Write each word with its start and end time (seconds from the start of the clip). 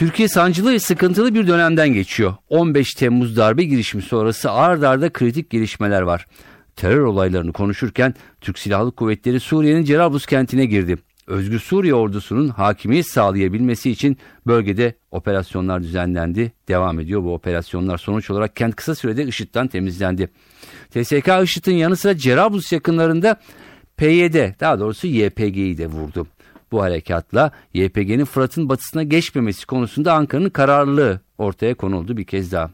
Türkiye 0.00 0.28
sancılı 0.28 0.80
sıkıntılı 0.80 1.34
bir 1.34 1.46
dönemden 1.46 1.88
geçiyor. 1.88 2.34
15 2.48 2.94
Temmuz 2.94 3.36
darbe 3.36 3.64
girişimi 3.64 4.02
sonrası 4.02 4.50
ard 4.50 4.82
arda 4.82 5.12
kritik 5.12 5.50
gelişmeler 5.50 6.02
var. 6.02 6.26
Terör 6.76 7.00
olaylarını 7.00 7.52
konuşurken 7.52 8.14
Türk 8.40 8.58
Silahlı 8.58 8.92
Kuvvetleri 8.92 9.40
Suriye'nin 9.40 9.84
Cerablus 9.84 10.26
kentine 10.26 10.66
girdi. 10.66 10.96
Özgür 11.26 11.58
Suriye 11.58 11.94
ordusunun 11.94 12.48
hakimiyet 12.48 13.06
sağlayabilmesi 13.06 13.90
için 13.90 14.18
bölgede 14.46 14.94
operasyonlar 15.10 15.82
düzenlendi. 15.82 16.52
Devam 16.68 17.00
ediyor 17.00 17.24
bu 17.24 17.34
operasyonlar. 17.34 17.98
Sonuç 17.98 18.30
olarak 18.30 18.56
kent 18.56 18.76
kısa 18.76 18.94
sürede 18.94 19.24
IŞİD'den 19.24 19.68
temizlendi. 19.68 20.28
TSK 20.90 21.28
IŞİD'in 21.42 21.76
yanı 21.76 21.96
sıra 21.96 22.16
Cerablus 22.16 22.72
yakınlarında 22.72 23.40
PYD 23.96 24.60
daha 24.60 24.80
doğrusu 24.80 25.06
YPG'yi 25.06 25.78
de 25.78 25.86
vurdu. 25.86 26.26
Bu 26.72 26.82
harekatla 26.82 27.50
YPG'nin 27.74 28.24
Fırat'ın 28.24 28.68
batısına 28.68 29.02
geçmemesi 29.02 29.66
konusunda 29.66 30.14
Ankara'nın 30.14 30.50
kararlılığı 30.50 31.20
ortaya 31.38 31.74
konuldu 31.74 32.16
bir 32.16 32.24
kez 32.24 32.52
daha. 32.52 32.70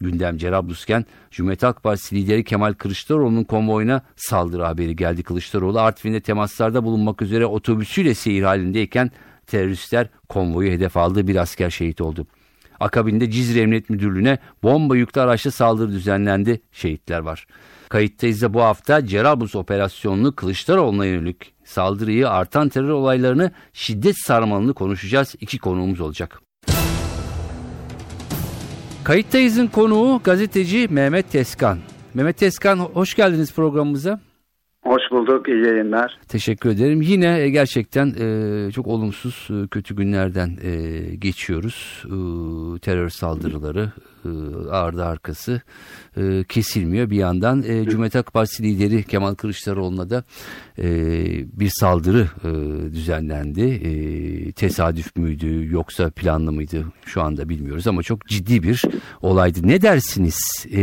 Gündem 0.00 0.38
Cerablusken 0.38 1.04
Cumhuriyet 1.30 1.62
Halk 1.62 1.82
Partisi 1.82 2.16
lideri 2.16 2.44
Kemal 2.44 2.72
Kılıçdaroğlu'nun 2.72 3.44
konvoyuna 3.44 4.02
saldırı 4.16 4.62
haberi 4.62 4.96
geldi. 4.96 5.22
Kılıçdaroğlu 5.22 5.80
Artvin'de 5.80 6.20
temaslarda 6.20 6.84
bulunmak 6.84 7.22
üzere 7.22 7.46
otobüsüyle 7.46 8.14
seyir 8.14 8.42
halindeyken 8.42 9.10
teröristler 9.46 10.08
konvoyu 10.28 10.70
hedef 10.70 10.96
aldı 10.96 11.28
bir 11.28 11.36
asker 11.36 11.70
şehit 11.70 12.00
oldu. 12.00 12.26
Akabinde 12.80 13.30
Cizre 13.30 13.60
Emniyet 13.60 13.90
Müdürlüğü'ne 13.90 14.38
bomba 14.62 14.96
yüklü 14.96 15.20
araçla 15.20 15.50
saldırı 15.50 15.92
düzenlendi. 15.92 16.60
Şehitler 16.72 17.18
var. 17.18 17.46
Kayıttayız 17.88 18.42
da 18.42 18.54
bu 18.54 18.62
hafta 18.62 19.06
Cerablus 19.06 19.54
operasyonunu 19.54 20.34
Kılıçdaroğlu'na 20.34 21.06
yönelik 21.06 21.54
saldırıyı, 21.64 22.28
artan 22.30 22.68
terör 22.68 22.88
olaylarını, 22.88 23.52
şiddet 23.72 24.18
sarmalını 24.18 24.74
konuşacağız. 24.74 25.34
İki 25.40 25.58
konuğumuz 25.58 26.00
olacak. 26.00 26.40
Kayıttayız'ın 29.04 29.66
konuğu 29.66 30.20
gazeteci 30.24 30.88
Mehmet 30.90 31.32
Teskan. 31.32 31.78
Mehmet 32.14 32.38
Teskan 32.38 32.78
hoş 32.78 33.14
geldiniz 33.14 33.52
programımıza. 33.52 34.20
Hoş 34.88 35.02
bulduk, 35.10 35.48
iyi 35.48 35.66
yayınlar. 35.66 36.18
Teşekkür 36.28 36.70
ederim. 36.70 37.02
Yine 37.02 37.40
e, 37.40 37.50
gerçekten 37.50 38.14
e, 38.20 38.72
çok 38.72 38.86
olumsuz, 38.86 39.48
e, 39.50 39.68
kötü 39.68 39.96
günlerden 39.96 40.56
geçiyoruz. 41.18 42.04
Terör 42.82 43.08
saldırıları 43.08 43.92
ardı 44.70 45.04
arkası 45.04 45.60
kesilmiyor. 46.48 47.10
Bir 47.10 47.16
yandan 47.16 47.62
Cumhuriyet 47.62 48.14
Halk 48.14 48.32
Partisi 48.32 48.62
lideri 48.62 49.02
Kemal 49.02 49.34
Kılıçdaroğlu'na 49.34 50.10
da 50.10 50.24
bir 51.60 51.70
saldırı 51.80 52.26
düzenlendi. 52.92 54.52
Tesadüf 54.52 55.16
müydü 55.16 55.72
yoksa 55.72 56.10
planlı 56.10 56.52
mıydı 56.52 56.84
şu 57.06 57.22
anda 57.22 57.48
bilmiyoruz 57.48 57.86
ama 57.86 58.02
çok 58.02 58.26
ciddi 58.26 58.62
bir 58.62 58.82
olaydı. 59.22 59.58
Ne 59.62 59.82
dersiniz? 59.82 60.66
E, 60.72 60.82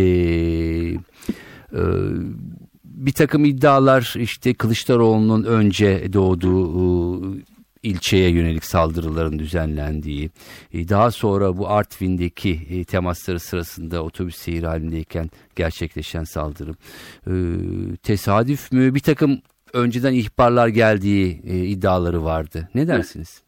bir 2.96 3.12
takım 3.12 3.46
iddialar 3.46 4.14
işte 4.18 4.54
Kılıçdaroğlu'nun 4.54 5.44
önce 5.44 6.14
doğduğu 6.14 7.36
ilçeye 7.84 8.30
yönelik 8.30 8.66
saldırıların 8.66 9.40
düzenlendiği, 9.40 10.30
daha 10.74 11.12
sonra 11.12 11.58
bu 11.58 11.70
Artvin'deki 11.70 12.86
temasları 12.86 13.40
sırasında 13.40 14.04
otobüs 14.04 14.36
seyir 14.36 14.64
halindeyken 14.64 15.30
gerçekleşen 15.56 16.24
saldırı. 16.24 16.72
Tesadüf 18.04 18.72
mü? 18.72 18.96
Bir 18.96 19.00
takım 19.00 19.40
önceden 19.74 20.14
ihbarlar 20.14 20.68
geldiği 20.68 21.42
iddiaları 21.44 22.24
vardı. 22.24 22.70
Ne 22.76 22.88
dersiniz? 22.88 23.44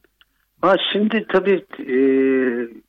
Ha, 0.61 0.75
şimdi 0.93 1.25
tabii 1.29 1.65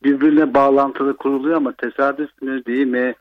birbirine 0.04 0.54
bağlantılı 0.54 1.16
kuruluyor 1.16 1.56
ama 1.56 1.72
tesadüf 1.72 2.42
mü 2.42 2.64
değil 2.64 2.86
mi 2.86 3.14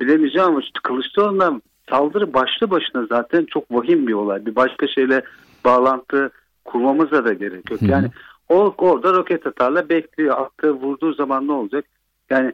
bilemeyeceğim 0.00 0.48
ama 0.48 0.60
Kılıçdaroğlu'na 0.82 1.60
saldırı 1.90 2.34
başlı 2.34 2.70
başına 2.70 3.06
zaten 3.06 3.44
çok 3.44 3.70
vahim 3.70 4.06
bir 4.06 4.12
olay. 4.12 4.46
Bir 4.46 4.56
başka 4.56 4.88
şeyle 4.88 5.22
bağlantı 5.64 6.30
kurmamıza 6.64 7.24
da 7.24 7.32
gerek 7.32 7.70
yok. 7.70 7.82
Yani 7.82 8.10
o 8.48 8.74
orada 8.78 9.12
roket 9.12 9.46
atarla 9.46 9.88
bekliyor. 9.88 10.38
Attığı 10.38 10.72
vurduğu 10.72 11.12
zaman 11.12 11.46
ne 11.46 11.52
olacak? 11.52 11.84
Yani 12.30 12.52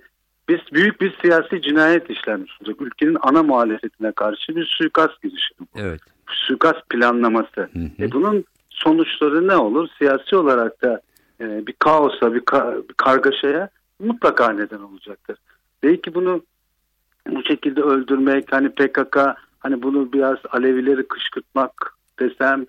biz 0.48 0.58
büyük 0.72 1.00
bir 1.00 1.16
siyasi 1.22 1.62
cinayet 1.62 2.10
işlenmiş 2.10 2.52
olacak. 2.60 2.80
Ülkenin 2.80 3.16
ana 3.20 3.42
muhalefetine 3.42 4.12
karşı 4.12 4.56
bir 4.56 4.66
suikast 4.78 5.22
girişimi. 5.22 5.68
Evet. 5.76 6.00
Suikast 6.26 6.90
planlaması. 6.90 7.60
Hı 7.60 7.78
hı. 7.78 8.04
E 8.04 8.12
bunun 8.12 8.44
sonuçları 8.70 9.48
ne 9.48 9.56
olur? 9.56 9.88
Siyasi 9.98 10.36
olarak 10.36 10.82
da 10.82 11.00
e, 11.40 11.66
bir 11.66 11.72
kaosa, 11.72 12.34
bir, 12.34 12.40
ka 12.40 12.76
bir 12.88 12.94
kargaşaya 12.94 13.68
mutlaka 13.98 14.52
neden 14.52 14.80
olacaktır. 14.80 15.38
Belki 15.82 16.14
bunu 16.14 16.42
bu 17.28 17.42
şekilde 17.42 17.82
öldürmek 17.82 18.52
hani 18.52 18.68
PKK 18.68 19.18
hani 19.58 19.82
bunu 19.82 20.12
biraz 20.12 20.38
Alevileri 20.50 21.08
kışkırtmak 21.08 21.96
desem 22.18 22.66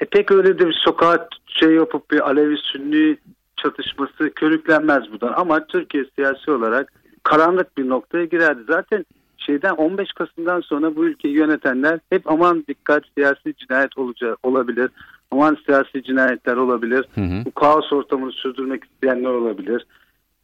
e 0.00 0.04
pek 0.04 0.30
öyle 0.30 0.58
de 0.58 0.68
bir 0.68 0.80
sokağa 0.84 1.28
şey 1.46 1.74
yapıp 1.74 2.10
bir 2.10 2.28
Alevi 2.28 2.56
Sünni 2.56 3.16
çatışması 3.56 4.30
körüklenmez 4.34 5.12
buradan 5.12 5.32
ama 5.36 5.66
Türkiye 5.66 6.04
siyasi 6.14 6.50
olarak 6.50 6.92
karanlık 7.22 7.78
bir 7.78 7.88
noktaya 7.88 8.24
girerdi. 8.24 8.60
Zaten 8.68 9.04
şeyden 9.36 9.74
15 9.74 10.12
Kasım'dan 10.12 10.60
sonra 10.60 10.96
bu 10.96 11.04
ülkeyi 11.06 11.34
yönetenler 11.34 12.00
hep 12.10 12.30
aman 12.30 12.64
dikkat 12.68 13.04
siyasi 13.14 13.54
cinayet 13.54 13.98
olacak 13.98 14.38
olabilir. 14.42 14.90
Aman 15.30 15.58
siyasi 15.66 16.02
cinayetler 16.02 16.56
olabilir. 16.56 17.04
Hı 17.14 17.20
hı. 17.20 17.44
Bu 17.44 17.50
kaos 17.50 17.92
ortamını 17.92 18.32
sürdürmek 18.32 18.84
isteyenler 18.84 19.30
olabilir. 19.30 19.86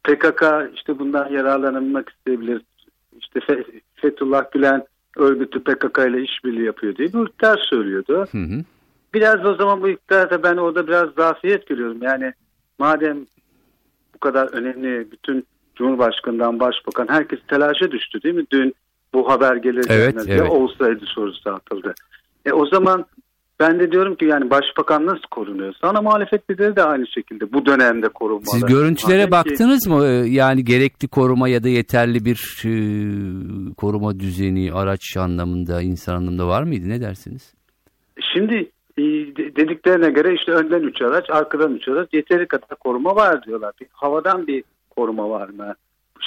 PKK 0.03 0.43
işte 0.75 0.99
bundan 0.99 1.29
yararlanmak 1.29 2.09
isteyebilir 2.09 2.61
işte 3.19 3.63
Fethullah 3.95 4.51
Gülen 4.51 4.83
örgütü 5.17 5.63
PKK 5.63 5.97
ile 5.97 6.21
işbirliği 6.21 6.65
yapıyor 6.65 6.95
diye 6.95 7.13
bir 7.13 7.27
iktidar 7.27 7.67
söylüyordu. 7.69 8.25
Hı 8.31 8.37
hı. 8.37 8.63
Biraz 9.13 9.45
o 9.45 9.55
zaman 9.55 9.81
bu 9.81 9.89
iktidarda 9.89 10.43
ben 10.43 10.57
orada 10.57 10.87
biraz 10.87 11.09
zafiyet 11.17 11.67
görüyorum. 11.67 11.97
Yani 12.01 12.33
madem 12.79 13.25
bu 14.15 14.19
kadar 14.19 14.53
önemli 14.53 15.11
bütün 15.11 15.45
Cumhurbaşkanı'ndan 15.75 16.59
Başbakan 16.59 17.07
herkes 17.07 17.39
telaşa 17.47 17.91
düştü 17.91 18.23
değil 18.23 18.35
mi? 18.35 18.45
Dün 18.51 18.75
bu 19.13 19.29
haber 19.29 19.55
gelir 19.55 19.85
evet, 19.89 20.15
evet. 20.27 20.49
olsaydı 20.49 21.05
sorusu 21.05 21.49
atıldı. 21.49 21.93
E 22.45 22.51
o 22.51 22.65
zaman 22.65 23.05
ben 23.63 23.79
de 23.79 23.91
diyorum 23.91 24.15
ki 24.15 24.25
yani 24.25 24.49
başbakan 24.49 25.05
nasıl 25.05 25.27
korunuyor? 25.31 25.73
Sana 25.81 26.01
muhalefet 26.01 26.49
lideri 26.51 26.75
de 26.75 26.83
aynı 26.83 27.07
şekilde 27.07 27.53
bu 27.53 27.65
dönemde 27.65 28.09
korunmalı. 28.09 28.45
Siz 28.45 28.65
görüntülere 28.65 29.25
Madem 29.25 29.31
baktınız 29.31 29.87
mı? 29.87 30.05
Ee, 30.05 30.09
yani 30.29 30.65
gerekli 30.65 31.07
koruma 31.07 31.49
ya 31.49 31.63
da 31.63 31.69
yeterli 31.69 32.25
bir 32.25 32.63
e, 32.65 32.73
koruma 33.75 34.19
düzeni, 34.19 34.73
araç 34.73 35.17
anlamında, 35.17 35.81
insan 35.81 36.15
anlamında 36.15 36.47
var 36.47 36.63
mıydı? 36.63 36.89
Ne 36.89 37.01
dersiniz? 37.01 37.53
Şimdi 38.33 38.55
e, 38.97 39.03
dediklerine 39.55 40.09
göre 40.09 40.33
işte 40.33 40.51
önden 40.51 40.81
üç 40.81 41.01
araç, 41.01 41.29
arkadan 41.29 41.75
üç 41.75 41.87
araç 41.87 42.09
yeteri 42.13 42.47
kadar 42.47 42.77
koruma 42.79 43.15
var 43.15 43.43
diyorlar. 43.43 43.73
Bir, 43.81 43.87
havadan 43.91 44.47
bir 44.47 44.63
koruma 44.95 45.29
var 45.29 45.49
mı? 45.49 45.75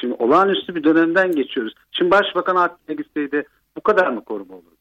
Şimdi 0.00 0.14
olağanüstü 0.14 0.74
bir 0.74 0.84
dönemden 0.84 1.32
geçiyoruz. 1.32 1.74
Şimdi 1.92 2.10
başbakan 2.10 2.56
Akden'e 2.56 2.97
gitseydi 2.97 3.44
bu 3.77 3.80
kadar 3.80 4.10
mı 4.10 4.24
koruma 4.24 4.54
olurdu? 4.54 4.76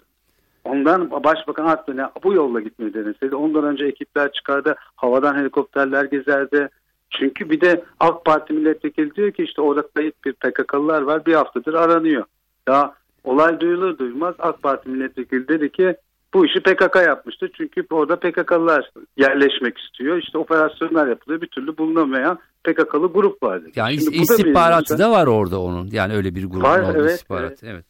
Ondan 0.66 1.12
Başbakan 1.12 1.66
Akdön'e 1.66 2.10
bu 2.24 2.34
yolla 2.34 2.62
gitmeyi 2.62 2.94
deneseydi. 2.94 3.36
Ondan 3.36 3.64
önce 3.64 3.86
ekipler 3.86 4.32
çıkardı. 4.32 4.76
Havadan 4.96 5.36
helikopterler 5.36 6.06
gezerdi. 6.06 6.70
Çünkü 7.10 7.50
bir 7.50 7.62
de 7.62 7.84
AK 8.00 8.26
Parti 8.26 8.54
milletvekili 8.54 9.16
diyor 9.16 9.32
ki 9.32 9.44
işte 9.44 9.62
orada 9.62 9.88
kayıt 9.96 10.26
bir 10.26 10.34
PKK'lılar 10.34 11.02
var. 11.02 11.26
Bir 11.26 11.34
haftadır 11.34 11.74
aranıyor. 11.74 12.24
Ya 12.68 12.94
olay 13.24 13.60
duyulur 13.60 13.98
duymaz 13.98 14.36
AK 14.40 14.64
Parti 14.64 14.90
milletvekili 14.90 15.48
dedi 15.48 15.72
ki 15.72 15.96
bu 16.34 16.46
işi 16.46 16.60
PKK 16.60 16.96
yapmıştı. 16.96 17.50
Çünkü 17.58 17.86
orada 17.92 18.16
PKK'lılar 18.16 18.92
yerleşmek 19.18 19.78
istiyor. 19.78 20.18
İşte 20.18 20.38
operasyonlar 20.38 21.08
yapılıyor. 21.08 21.42
Bir 21.42 21.48
türlü 21.48 21.78
bulunamayan 21.78 22.40
PKK'lı 22.64 23.14
grup 23.14 23.44
var. 23.44 23.62
Yani 23.76 23.98
Şimdi 24.02 24.18
istihbaratı 24.18 24.94
da, 24.94 25.04
da 25.04 25.12
var 25.12 25.28
orada 25.28 25.62
onun. 25.62 25.88
Yani 25.92 26.14
öyle 26.14 26.36
bir 26.36 26.46
grup 26.46 26.64
var, 26.64 26.96
evet, 26.96 27.12
istihbarat. 27.12 27.64
Evet. 27.64 27.64
evet. 27.64 27.86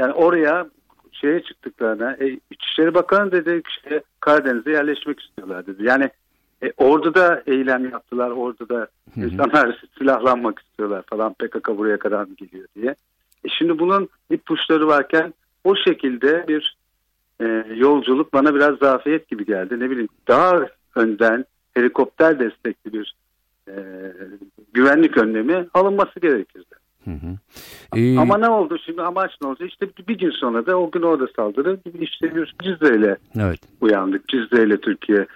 Yani 0.00 0.12
oraya 0.12 0.66
şeye 1.14 1.42
çıktıklarına 1.42 2.16
e, 2.20 2.38
İçişleri 2.50 2.94
Bakanı 2.94 3.32
dedi 3.32 3.62
işte 3.68 4.02
Karadeniz'e 4.20 4.70
yerleşmek 4.70 5.20
istiyorlar 5.20 5.66
dedi. 5.66 5.84
Yani 5.84 6.10
e, 6.62 6.72
orada 6.76 7.14
da 7.14 7.42
eylem 7.46 7.90
yaptılar. 7.90 8.30
Orada 8.30 8.68
da 8.68 8.88
insanlar 9.16 9.82
silahlanmak 9.98 10.58
istiyorlar 10.58 11.02
falan 11.06 11.34
PKK 11.34 11.68
buraya 11.68 11.98
kadar 11.98 12.24
mı 12.24 12.34
geliyor 12.34 12.68
diye. 12.76 12.94
E 13.44 13.48
şimdi 13.48 13.78
bunun 13.78 14.08
ipuçları 14.30 14.86
varken 14.86 15.34
o 15.64 15.76
şekilde 15.76 16.44
bir 16.48 16.76
e, 17.40 17.44
yolculuk 17.74 18.32
bana 18.32 18.54
biraz 18.54 18.78
zafiyet 18.78 19.28
gibi 19.28 19.46
geldi. 19.46 19.80
Ne 19.80 19.90
bileyim 19.90 20.08
daha 20.28 20.68
önden 20.96 21.44
helikopter 21.74 22.38
destekli 22.38 22.92
bir 22.92 23.14
e, 23.68 23.74
güvenlik 24.74 25.16
önlemi 25.16 25.66
alınması 25.74 26.20
gerekirdi. 26.20 26.74
Hı 27.04 27.10
hı. 27.10 27.38
Ee, 27.96 28.18
Ama 28.18 28.38
ne 28.38 28.48
oldu 28.48 28.78
şimdi 28.86 29.02
amaç 29.02 29.30
ne 29.42 29.48
oldu? 29.48 29.64
İşte 29.64 29.86
bir, 30.08 30.18
gün 30.18 30.30
sonra 30.30 30.66
da 30.66 30.76
o 30.76 30.90
gün 30.90 31.02
orada 31.02 31.26
saldırı 31.36 31.78
işte 32.00 32.32
Cizre 32.62 32.96
ile 32.96 33.16
evet, 33.40 33.60
uyandık. 33.80 34.28
Cizre 34.28 34.62
ile 34.62 34.80
Türkiye 34.80 35.26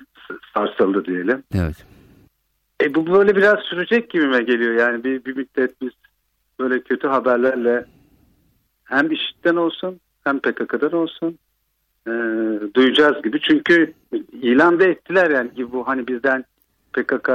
sarsıldı 0.55 1.05
diyelim. 1.05 1.43
evet. 1.55 1.87
E 2.83 2.95
bu 2.95 3.07
böyle 3.07 3.37
biraz 3.37 3.59
sürecek 3.59 4.11
gibime 4.11 4.43
geliyor. 4.43 4.75
Yani 4.75 5.05
bir, 5.05 5.25
bir 5.25 5.37
müddet 5.37 5.81
biz 5.81 5.91
böyle 6.61 6.81
kötü 6.81 7.09
haberlerle 7.09 7.85
hem 8.85 9.13
IŞİD'den 9.13 9.57
olsun 9.57 10.01
hem 10.25 10.39
PKK'dan 10.39 10.93
olsun 10.93 11.39
e, 12.07 12.13
duyacağız 12.75 13.23
gibi. 13.23 13.41
Çünkü 13.41 13.93
ilan 14.33 14.81
da 14.81 14.85
ettiler 14.85 15.31
yani 15.31 15.55
ki 15.55 15.73
bu 15.73 15.89
hani 15.89 16.07
bizden 16.07 16.45
PKK 16.93 17.31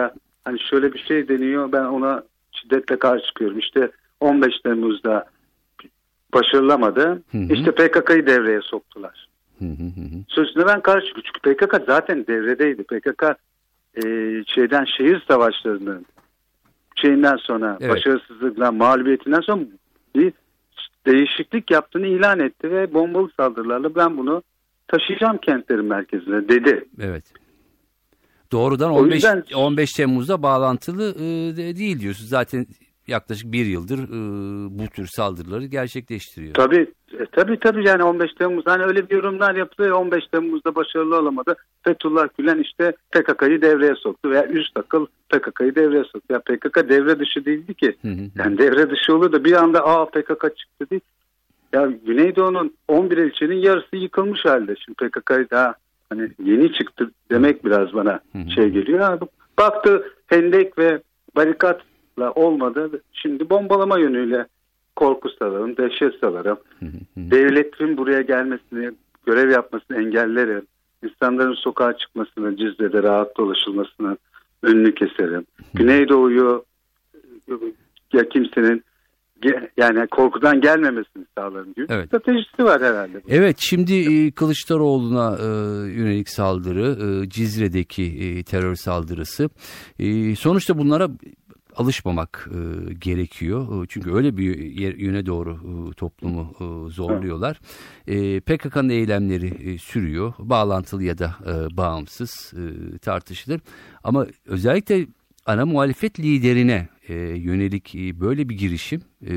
hani 0.45 0.59
şöyle 0.59 0.93
bir 0.93 0.99
şey 0.99 1.27
deniyor 1.27 1.71
ben 1.71 1.83
ona 1.83 2.23
şiddetle 2.51 2.99
karşı 2.99 3.25
çıkıyorum. 3.25 3.59
İşte 3.59 3.91
15 4.23 4.59
Temmuz'da 4.63 5.25
başarılamadı. 6.33 7.23
Hı 7.31 7.37
hı. 7.37 7.53
İşte 7.53 7.71
PKK'yı 7.71 8.27
devreye 8.27 8.61
soktular. 8.61 9.27
Hı 9.59 9.65
hı 9.65 9.83
hı. 9.83 10.23
Sözüne 10.27 10.65
ben 10.67 10.81
karşı. 10.81 11.07
Çünkü 11.15 11.55
PKK 11.55 11.75
zaten 11.87 12.27
devredeydi. 12.27 12.83
PKK 12.83 13.23
e, 13.95 14.01
şeyden 14.47 14.85
şehir 14.97 15.23
savaşlarının 15.27 16.05
şeyinden 16.95 17.35
sonra 17.37 17.77
Evet. 17.81 17.91
başarısızlıkla 17.91 18.71
mağlubiyetinden 18.71 19.41
sonra 19.41 19.61
bir 20.15 20.33
değişiklik 21.05 21.71
yaptığını 21.71 22.07
ilan 22.07 22.39
etti 22.39 22.71
ve 22.71 22.93
bombalı 22.93 23.29
saldırılarla 23.37 23.95
ben 23.95 24.17
bunu 24.17 24.43
taşıyacağım 24.87 25.37
kentlerin 25.37 25.85
merkezine 25.85 26.49
dedi. 26.49 26.85
Evet. 27.01 27.23
Doğrudan 28.51 28.91
O 28.91 28.95
15 28.97 29.13
yüzden- 29.15 29.43
15 29.55 29.93
Temmuz'da 29.93 30.43
bağlantılı 30.43 31.09
e, 31.15 31.57
de- 31.57 31.75
değil 31.75 31.99
diyorsun. 31.99 32.25
Zaten 32.25 32.65
yaklaşık 33.07 33.51
bir 33.51 33.65
yıldır 33.65 33.99
e, 33.99 34.17
bu 34.79 34.87
tür 34.87 35.07
saldırıları 35.07 35.65
gerçekleştiriyor. 35.65 36.53
Tabii 36.53 36.87
e, 37.19 37.25
tabii 37.31 37.59
tabii 37.59 37.87
yani 37.87 38.03
15 38.03 38.33
Temmuz 38.33 38.65
hani 38.67 38.83
öyle 38.83 39.09
bir 39.09 39.15
yorumlar 39.15 39.55
yapılıyor 39.55 39.91
15 39.95 40.27
Temmuz'da 40.27 40.75
başarılı 40.75 41.19
olamadı. 41.19 41.55
Fethullah 41.83 42.27
Gülen 42.37 42.59
işte 42.59 42.93
PKK'yı 43.11 43.61
devreye 43.61 43.95
soktu 43.95 44.29
veya 44.29 44.47
üst 44.47 44.77
akıl 44.77 45.05
PKK'yı 45.29 45.75
devreye 45.75 46.03
soktu. 46.03 46.27
Ya 46.29 46.39
PKK 46.39 46.89
devre 46.89 47.19
dışı 47.19 47.45
değildi 47.45 47.73
ki. 47.73 47.95
Hı 48.01 48.07
hı. 48.07 48.21
Yani 48.35 48.57
devre 48.57 48.89
dışı 48.89 49.15
olur 49.15 49.31
da 49.31 49.43
bir 49.43 49.53
anda 49.53 49.85
aa 49.87 50.05
PKK 50.05 50.57
çıktı 50.57 50.89
değil. 50.91 51.01
Ya 51.73 51.89
Güneydoğu'nun 52.05 52.73
11 52.87 53.17
ilçenin 53.17 53.55
yarısı 53.57 53.95
yıkılmış 53.95 54.45
halde. 54.45 54.75
Şimdi 54.85 54.95
PKK'yı 54.95 55.49
daha 55.51 55.75
hani 56.09 56.29
yeni 56.43 56.73
çıktı 56.73 57.11
demek 57.31 57.65
biraz 57.65 57.93
bana 57.93 58.19
Hı 58.31 58.39
hı. 58.39 58.51
şey 58.51 58.69
geliyor. 58.69 59.21
Bu- 59.21 59.27
baktı 59.59 60.11
hendek 60.27 60.77
ve 60.77 61.01
barikatla 61.35 61.92
olmadı. 62.21 63.01
Şimdi 63.13 63.49
bombalama 63.49 63.99
yönüyle 63.99 64.45
korku 64.95 65.29
salarım, 65.39 65.77
dehşet 65.77 66.19
salarım. 66.19 66.57
Devletin 67.17 67.97
buraya 67.97 68.21
gelmesini, 68.21 68.91
görev 69.25 69.51
yapmasını 69.51 69.97
engellerim. 69.97 70.65
İnsanların 71.03 71.53
sokağa 71.53 71.97
çıkmasını, 71.97 72.57
Cizre'de 72.57 73.03
rahat 73.03 73.37
dolaşılmasını 73.37 74.17
önünü 74.63 74.95
keserim. 74.95 75.45
Güneydoğu'yu 75.73 76.65
ya 78.13 78.29
kimsenin 78.29 78.83
yani 79.77 80.07
korkudan 80.07 80.61
gelmemesini 80.61 81.25
sağlarım 81.37 81.73
gibi 81.73 81.85
Evet. 81.89 82.07
stratejisi 82.07 82.63
var 82.63 82.81
herhalde. 82.81 83.21
Evet 83.27 83.57
şimdi 83.59 83.93
e, 83.93 84.31
Kılıçdaroğlu'na 84.31 85.37
e, 85.39 85.45
yönelik 85.91 86.29
saldırı, 86.29 86.97
e, 87.25 87.29
Cizre'deki 87.29 88.43
terör 88.43 88.75
saldırısı. 88.75 89.49
Sonuçta 90.37 90.77
bunlara 90.77 91.07
alışmamak 91.75 92.49
e, 92.51 92.93
gerekiyor. 92.93 93.83
E, 93.83 93.87
Çünkü 93.89 94.13
öyle 94.13 94.37
bir 94.37 94.59
yöne 94.97 95.25
doğru 95.25 95.51
e, 95.53 95.93
toplumu 95.93 96.53
e, 96.59 96.91
zorluyorlar. 96.91 97.59
E, 98.07 98.39
PKK'nın 98.39 98.89
eylemleri 98.89 99.71
e, 99.73 99.77
sürüyor. 99.77 100.33
Bağlantılı 100.39 101.03
ya 101.03 101.17
da 101.17 101.35
e, 101.45 101.77
bağımsız 101.77 102.53
e, 102.53 102.97
tartışılır. 102.97 103.61
Ama 104.03 104.27
özellikle 104.45 105.05
ana 105.45 105.65
muhalefet 105.65 106.19
liderine 106.19 106.87
e, 107.07 107.13
yönelik 107.15 107.95
e, 107.95 108.19
böyle 108.19 108.49
bir 108.49 108.57
girişim 108.57 109.01
e, 109.27 109.33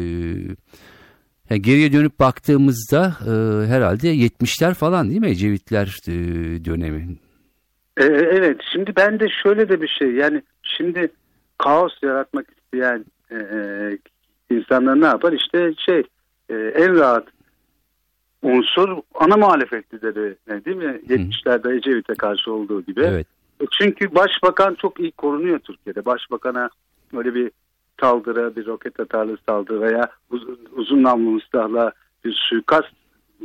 yani 1.51 1.63
geriye 1.63 1.93
dönüp 1.93 2.21
baktığımızda 2.21 3.17
e, 3.21 3.31
herhalde 3.67 4.15
70'ler 4.15 4.75
falan 4.75 5.09
değil 5.09 5.21
mi 5.21 5.31
Ecevitler 5.31 5.97
e, 6.09 6.15
dönemi? 6.65 7.17
Ee, 8.01 8.05
evet 8.05 8.61
şimdi 8.73 8.93
ben 8.97 9.21
de 9.21 9.27
şöyle 9.43 9.69
de 9.69 9.83
bir 9.83 9.89
şey 9.89 10.13
yani 10.13 10.43
şimdi 10.63 11.09
kaos 11.59 11.93
yaratmak 12.03 12.47
isteyen 12.51 13.05
e, 13.31 13.35
e, 13.37 13.99
insanlar 14.51 15.01
ne 15.01 15.07
yapar 15.07 15.33
işte 15.33 15.75
şey 15.79 16.03
e, 16.49 16.55
en 16.55 16.95
rahat 16.95 17.27
unsur 18.43 18.89
ana 19.15 19.37
muhalefet 19.37 19.95
lideri 19.95 20.37
ne, 20.49 20.65
değil 20.65 20.77
mi? 20.77 21.01
70'lerde 21.09 21.77
Ecevit'e 21.77 22.15
karşı 22.15 22.53
olduğu 22.53 22.83
gibi. 22.83 23.01
Evet. 23.01 23.27
E, 23.61 23.65
Çünkü 23.79 24.15
başbakan 24.15 24.75
çok 24.75 25.01
iyi 25.01 25.13
korunuyor 25.13 25.59
Türkiye'de. 25.59 26.05
Başbakana 26.05 26.71
öyle 27.17 27.35
bir 27.35 27.51
saldırı, 28.01 28.57
bir 28.57 28.67
roket 28.67 29.01
atarlı 29.01 29.37
saldırı 29.49 29.81
veya 29.81 30.09
uzun, 30.31 30.59
uzun 30.73 31.03
namlulu 31.03 31.41
silahla 31.41 31.93
bir 32.25 32.33
suikast 32.33 32.89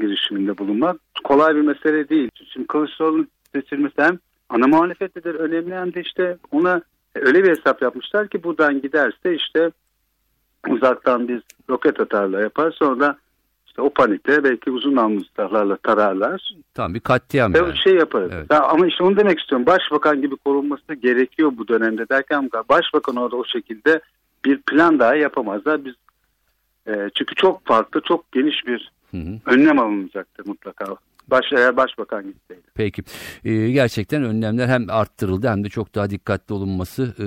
girişiminde 0.01 0.57
bulunmak 0.57 0.97
kolay 1.23 1.55
bir 1.55 1.61
mesele 1.61 2.09
değil. 2.09 2.29
Şimdi 2.53 2.67
Kılıçdaroğlu'nun 2.67 3.27
seçilmesi 3.55 3.95
hem 3.97 4.19
ana 4.49 4.67
muhalefet 4.67 5.17
lideri 5.17 5.37
önemli 5.37 5.75
hem 5.75 5.93
de 5.93 6.01
işte 6.01 6.37
ona 6.51 6.81
öyle 7.15 7.43
bir 7.43 7.49
hesap 7.49 7.81
yapmışlar 7.81 8.27
ki 8.27 8.43
buradan 8.43 8.81
giderse 8.81 9.35
işte 9.35 9.71
uzaktan 10.69 11.27
biz 11.27 11.41
roket 11.69 11.99
atarla 11.99 12.41
yapar 12.41 12.71
sonra 12.71 12.99
da 12.99 13.17
işte 13.71 13.81
o 13.81 13.89
panikte 13.89 14.43
belki 14.43 14.71
uzun 14.71 15.23
silahlarla 15.35 15.75
tararlar. 15.75 16.53
Tam 16.73 16.93
bir 16.93 16.99
katliam 16.99 17.55
yani. 17.55 17.77
şey 17.77 17.95
yaparız. 17.95 18.31
Evet. 18.33 18.45
Ya 18.51 18.63
ama 18.63 18.87
işte 18.87 19.03
onu 19.03 19.17
demek 19.17 19.39
istiyorum. 19.39 19.65
Başbakan 19.65 20.21
gibi 20.21 20.35
korunması 20.35 20.93
gerekiyor 20.93 21.51
bu 21.57 21.67
dönemde 21.67 22.09
derken 22.09 22.49
başbakan 22.69 23.15
orada 23.15 23.35
o 23.35 23.45
şekilde 23.45 24.01
bir 24.45 24.61
plan 24.61 24.99
daha 24.99 25.15
yapamazlar. 25.15 25.85
Biz 25.85 25.93
e, 26.87 27.09
çünkü 27.15 27.35
çok 27.35 27.65
farklı, 27.65 28.01
çok 28.01 28.31
geniş 28.31 28.67
bir 28.67 28.91
Hı 29.11 29.17
hı. 29.17 29.39
önlem 29.45 29.79
alınacaktır 29.79 30.47
mutlaka. 30.47 30.85
Baş, 31.27 31.45
eğer 31.57 31.77
başbakan 31.77 32.23
gitseydi. 32.27 32.61
Peki. 32.75 33.03
E, 33.45 33.71
gerçekten 33.71 34.23
önlemler 34.23 34.67
hem 34.67 34.89
arttırıldı 34.89 35.47
hem 35.47 35.63
de 35.63 35.69
çok 35.69 35.95
daha 35.95 36.09
dikkatli 36.09 36.53
olunması 36.53 37.03
e, 37.03 37.25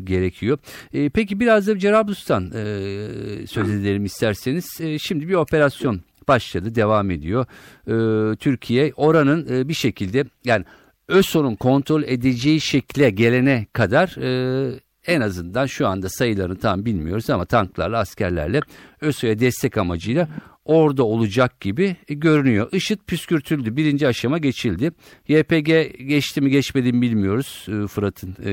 gerekiyor. 0.00 0.58
E, 0.92 1.08
peki 1.08 1.40
biraz 1.40 1.66
da 1.66 1.78
Cerablus'tan 1.78 2.44
e, 2.44 3.46
söz 3.46 3.70
edelim 3.70 4.04
isterseniz. 4.04 4.80
E, 4.80 4.98
şimdi 4.98 5.28
bir 5.28 5.34
operasyon 5.34 6.00
başladı, 6.28 6.74
devam 6.74 7.10
ediyor. 7.10 7.46
E, 7.86 8.36
Türkiye 8.36 8.92
oranın 8.96 9.46
e, 9.50 9.68
bir 9.68 9.74
şekilde 9.74 10.24
yani 10.44 10.64
ÖSO'nun 11.08 11.56
kontrol 11.56 12.02
edeceği 12.02 12.60
şekle 12.60 13.10
gelene 13.10 13.66
kadar 13.72 14.16
e, 14.20 14.80
en 15.06 15.20
azından 15.20 15.66
şu 15.66 15.86
anda 15.86 16.08
sayılarını 16.08 16.56
tam 16.58 16.84
bilmiyoruz 16.84 17.30
ama 17.30 17.44
tanklarla 17.44 17.98
askerlerle 17.98 18.60
ÖSO'ya 19.00 19.40
destek 19.40 19.78
amacıyla 19.78 20.28
orada 20.64 21.04
olacak 21.04 21.60
gibi 21.60 21.96
görünüyor. 22.08 22.68
IŞİD 22.72 22.98
püskürtüldü. 23.06 23.76
Birinci 23.76 24.06
aşama 24.08 24.38
geçildi. 24.38 24.90
YPG 25.28 25.68
geçti 26.08 26.40
mi 26.40 26.50
geçmedi 26.50 26.92
mi 26.92 27.02
bilmiyoruz 27.02 27.66
e, 27.68 27.86
Fırat'ın 27.86 28.30
e, 28.44 28.52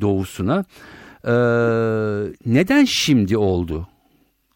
doğusuna. 0.00 0.64
E, 1.24 1.32
neden 2.46 2.84
şimdi 2.84 3.36
oldu 3.36 3.88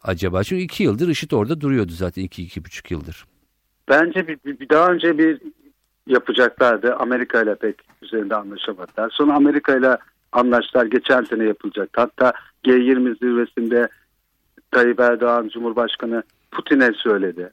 acaba? 0.03 0.45
Çünkü 0.45 0.63
iki 0.63 0.83
yıldır 0.83 1.09
IŞİD 1.09 1.31
orada 1.31 1.61
duruyordu 1.61 1.93
zaten 1.93 2.23
iki 2.23 2.43
iki 2.43 2.65
buçuk 2.65 2.91
yıldır. 2.91 3.25
Bence 3.89 4.29
bir, 4.29 4.39
bir- 4.61 4.69
daha 4.69 4.89
önce 4.89 5.19
bir 5.19 5.39
yapacaklardı. 6.07 6.95
Amerika 6.95 7.43
ile 7.43 7.55
pek 7.55 7.77
üzerinde 8.03 8.37
anlaşamadılar. 8.37 9.11
Sonra 9.11 9.35
Amerika 9.35 9.77
ile 9.77 9.97
anlaştılar. 10.33 10.87
Geçen 10.87 11.23
sene 11.23 11.45
yapılacaktı. 11.45 12.01
Hatta 12.01 12.33
G20 12.65 13.19
zirvesinde 13.19 13.89
Tayyip 14.71 15.01
Erdoğan 15.01 15.49
Cumhurbaşkanı 15.49 16.23
Putin'e 16.51 16.93
söyledi. 16.93 17.51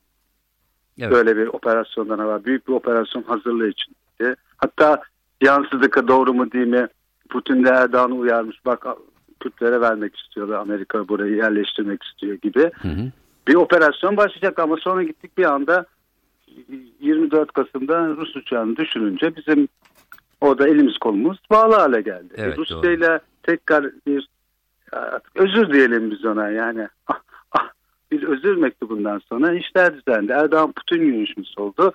Evet. 0.99 1.11
Böyle 1.11 1.37
bir 1.37 1.47
operasyondan 1.47 2.19
var. 2.19 2.45
Büyük 2.45 2.67
bir 2.67 2.73
operasyon 2.73 3.23
hazırlığı 3.23 3.67
için. 3.67 3.95
Hatta 4.57 5.01
yansıdık 5.41 6.07
doğru 6.07 6.33
mu 6.33 6.51
değil 6.51 6.67
mi? 6.67 6.87
Putin 7.29 7.63
de 7.63 7.69
Erdoğan'ı 7.69 8.15
uyarmış. 8.15 8.65
Bak 8.65 8.85
Kürtlere 9.39 9.81
vermek 9.81 10.17
istiyor. 10.19 10.49
Amerika 10.49 11.07
burayı 11.07 11.35
yerleştirmek 11.35 12.03
istiyor 12.03 12.35
gibi. 12.35 12.71
Hı 12.81 12.87
hı. 12.87 13.11
Bir 13.47 13.55
operasyon 13.55 14.17
başlayacak 14.17 14.59
ama 14.59 14.77
sonra 14.77 15.03
gittik 15.03 15.37
bir 15.37 15.43
anda 15.43 15.85
24 16.99 17.51
Kasım'da 17.51 18.07
Rus 18.07 18.35
uçağını 18.35 18.75
düşürünce 18.75 19.35
bizim 19.35 19.67
orada 20.41 20.67
elimiz 20.67 20.97
kolumuz 20.97 21.37
bağlı 21.51 21.75
hale 21.75 22.01
geldi. 22.01 22.33
Evet, 22.37 22.57
Rusya 22.57 22.91
ile 22.91 23.19
tekrar 23.43 23.85
bir 24.07 24.29
artık 24.91 25.31
özür 25.35 25.73
diyelim 25.73 26.11
biz 26.11 26.25
ona 26.25 26.49
yani 26.49 26.87
ah, 27.07 27.19
ah, 27.51 27.69
bir 28.11 28.23
özür 28.23 28.55
mektubundan 28.55 29.19
sonra 29.19 29.53
işler 29.53 29.95
düzendi. 29.95 30.31
Erdoğan 30.31 30.71
Putin 30.71 31.11
görüşmesi 31.11 31.61
oldu. 31.61 31.93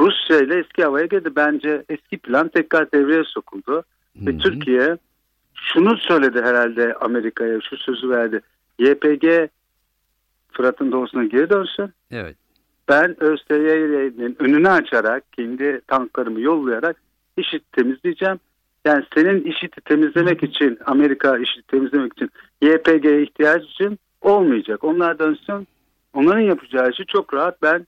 Rusya 0.00 0.38
ile 0.38 0.58
eski 0.58 0.84
havaya 0.84 1.06
girdi. 1.06 1.30
Bence 1.36 1.84
eski 1.88 2.18
plan 2.18 2.48
tekrar 2.48 2.92
devreye 2.92 3.24
sokuldu. 3.24 3.82
Ve 4.16 4.30
Hı 4.30 4.34
hı. 4.34 4.38
Türkiye 4.38 4.96
şunu 5.54 5.96
söyledi 5.96 6.42
herhalde 6.42 6.94
Amerika'ya 6.94 7.60
şu 7.60 7.76
sözü 7.76 8.10
verdi. 8.10 8.40
YPG 8.78 9.50
Fırat'ın 10.52 10.92
doğusuna 10.92 11.24
geri 11.24 11.50
dönsün. 11.50 11.92
Evet. 12.10 12.36
Ben 12.88 13.22
ÖSYR'nin 13.22 14.36
önünü 14.38 14.68
açarak 14.68 15.32
kendi 15.32 15.80
tanklarımı 15.86 16.40
yollayarak 16.40 16.96
IŞİD 17.38 17.60
temizleyeceğim. 17.72 18.40
Yani 18.84 19.04
senin 19.14 19.44
IŞİD'i 19.44 19.80
temizlemek 19.84 20.42
için 20.42 20.78
Amerika 20.86 21.38
IŞİD'i 21.38 21.62
temizlemek 21.62 22.12
için 22.12 22.30
YPG'ye 22.62 23.22
ihtiyacın 23.22 23.98
olmayacak. 24.20 24.84
Onlar 24.84 25.18
dönsün. 25.18 25.68
Onların 26.14 26.40
yapacağı 26.40 26.90
işi 26.90 27.06
çok 27.06 27.34
rahat 27.34 27.62
ben 27.62 27.86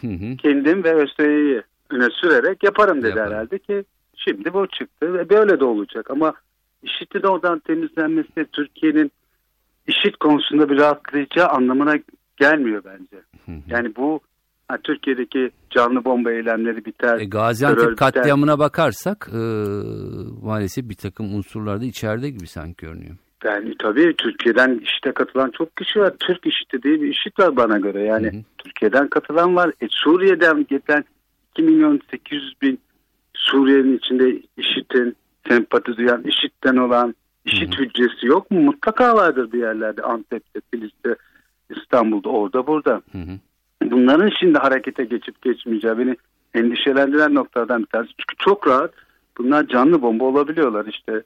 Hı 0.00 0.06
hı. 0.06 0.36
kendim 0.36 0.84
ve 0.84 0.94
ÖSYR'yi 0.94 1.62
öne 1.90 2.08
sürerek 2.10 2.62
yaparım 2.64 2.98
dedi 3.02 3.08
Yaparım. 3.08 3.32
herhalde 3.32 3.58
ki 3.58 3.84
şimdi 4.16 4.52
bu 4.54 4.66
çıktı 4.66 5.14
ve 5.14 5.30
böyle 5.30 5.60
de 5.60 5.64
olacak 5.64 6.10
ama 6.10 6.34
IŞİD'in 6.82 7.22
oradan 7.22 7.58
temizlenmesi 7.58 8.46
Türkiye'nin 8.52 9.12
IŞİD 9.86 10.14
konusunda 10.20 10.68
bir 10.68 10.76
rahatlayacağı 10.76 11.48
anlamına 11.48 11.94
gelmiyor 12.36 12.82
bence. 12.84 13.16
Hı 13.46 13.52
hı. 13.52 13.56
Yani 13.68 13.96
bu 13.96 14.20
ha, 14.68 14.78
Türkiye'deki 14.84 15.50
canlı 15.70 16.04
bomba 16.04 16.32
eylemleri 16.32 16.84
biter. 16.84 17.18
E, 17.18 17.24
Gaziantep 17.24 17.82
biter. 17.82 17.96
katliamına 17.96 18.58
bakarsak 18.58 19.28
e, 19.32 19.38
maalesef 20.42 20.88
bir 20.88 20.94
takım 20.94 21.34
unsurlar 21.34 21.80
da 21.80 21.84
içeride 21.84 22.30
gibi 22.30 22.46
sanki 22.46 22.86
görünüyor. 22.86 23.16
Yani 23.44 23.74
tabii 23.78 24.14
Türkiye'den 24.18 24.74
IŞİD'e 24.78 25.12
katılan 25.12 25.50
çok 25.58 25.76
kişi 25.76 26.00
var. 26.00 26.12
Türk 26.18 26.46
IŞİD'i 26.46 26.82
değil 26.82 27.00
bir 27.00 27.08
IŞİD 27.08 27.38
var 27.38 27.56
bana 27.56 27.78
göre. 27.78 28.02
Yani 28.02 28.26
Hı 28.26 28.36
hı. 28.36 28.42
Türkiye'den 28.58 29.08
katılan 29.08 29.56
var. 29.56 29.72
E, 29.80 29.86
Suriye'den 29.90 30.66
gelen 30.70 31.04
2 31.52 31.62
milyon 31.62 32.00
800 32.10 32.54
bin 32.62 32.80
Suriye'nin 33.34 33.98
içinde 33.98 34.42
IŞİD'in 34.56 35.16
sempati 35.48 35.96
duyan, 35.96 36.24
IŞİD'den 36.24 36.76
olan 36.76 37.14
IŞİD 37.44 37.72
Hı 37.72 37.76
hı. 37.76 37.82
hücresi 37.84 38.26
yok 38.26 38.50
mu? 38.50 38.60
Mutlaka 38.60 39.16
vardır 39.16 39.52
bir 39.52 39.58
yerlerde. 39.58 40.02
Antep'te, 40.02 40.60
Filis'te, 40.70 41.16
İstanbul'da, 41.76 42.28
orada, 42.28 42.66
burada. 42.66 43.02
Hı 43.12 43.18
hı. 43.18 43.38
Bunların 43.82 44.30
şimdi 44.40 44.58
harekete 44.58 45.04
geçip 45.04 45.42
geçmeyeceği 45.42 45.98
beni 45.98 46.16
endişelendiren 46.54 47.34
noktalardan 47.34 47.82
bir 47.82 47.86
tanesi. 47.86 48.12
Çünkü 48.18 48.36
çok 48.38 48.68
rahat 48.68 48.94
bunlar 49.38 49.66
canlı 49.66 50.02
bomba 50.02 50.24
olabiliyorlar 50.24 50.86
işte. 50.86 51.22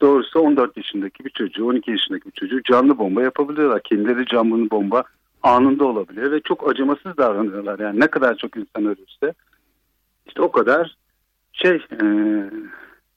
Doğrusu 0.00 0.40
14 0.40 0.76
yaşındaki 0.76 1.24
bir 1.24 1.30
çocuğu, 1.30 1.66
12 1.66 1.90
yaşındaki 1.90 2.26
bir 2.26 2.32
çocuğu 2.32 2.62
canlı 2.62 2.98
bomba 2.98 3.22
yapabiliyorlar. 3.22 3.82
Kendileri 3.82 4.26
canlı 4.26 4.70
bomba 4.70 5.04
anında 5.42 5.84
olabiliyor 5.84 6.32
ve 6.32 6.40
çok 6.40 6.70
acımasız 6.70 7.16
davranıyorlar. 7.16 7.78
Yani 7.78 8.00
ne 8.00 8.06
kadar 8.06 8.36
çok 8.36 8.56
insan 8.56 8.86
ölürse 8.86 9.34
işte 10.26 10.42
o 10.42 10.52
kadar 10.52 10.96
şey 11.52 11.76
e, 11.76 12.04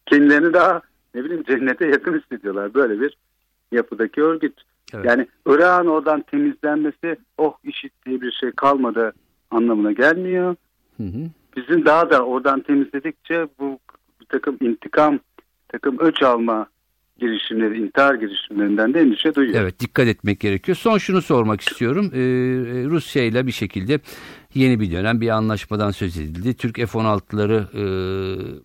kendilerini 0.06 0.54
daha 0.54 0.82
ne 1.16 1.24
bileyim 1.24 1.44
cennete 1.44 1.88
yakın 1.88 2.20
hissediyorlar. 2.20 2.74
Böyle 2.74 3.01
bir 3.01 3.18
yapıdaki 3.72 4.24
örgüt. 4.24 4.62
Evet. 4.93 5.05
Yani 5.05 5.27
Irak'ın 5.45 5.88
oradan 5.88 6.21
temizlenmesi 6.21 7.17
oh 7.38 7.53
işit 7.63 7.93
diye 8.05 8.21
bir 8.21 8.31
şey 8.31 8.51
kalmadı 8.51 9.13
anlamına 9.51 9.91
gelmiyor. 9.91 10.55
Hı 10.98 11.03
hı. 11.03 11.29
Bizim 11.57 11.86
daha 11.86 12.10
da 12.10 12.25
oradan 12.25 12.62
temizledikçe 12.62 13.48
bu 13.60 13.79
bir 14.21 14.25
takım 14.25 14.57
intikam, 14.62 15.13
bir 15.13 15.19
takım 15.67 16.00
öç 16.00 16.24
alma 16.24 16.67
girişimleri, 17.19 17.81
intihar 17.81 18.15
girişimlerinden 18.15 18.93
de 18.93 19.00
endişe 19.00 19.36
duyuyor. 19.36 19.62
Evet 19.62 19.79
dikkat 19.79 20.07
etmek 20.07 20.39
gerekiyor. 20.39 20.75
Son 20.75 20.98
şunu 20.98 21.21
sormak 21.21 21.62
istiyorum. 21.62 22.12
Ee, 22.13 22.19
Rusya 22.89 23.24
ile 23.24 23.48
bir 23.48 23.51
şekilde 23.51 24.00
yeni 24.53 24.79
bir 24.79 24.91
dönem 24.91 25.22
bir 25.22 25.29
anlaşmadan 25.29 25.91
söz 25.91 26.17
edildi. 26.17 26.53
Türk 26.53 26.75
F-16'ları 26.75 27.65
e, 27.74 27.84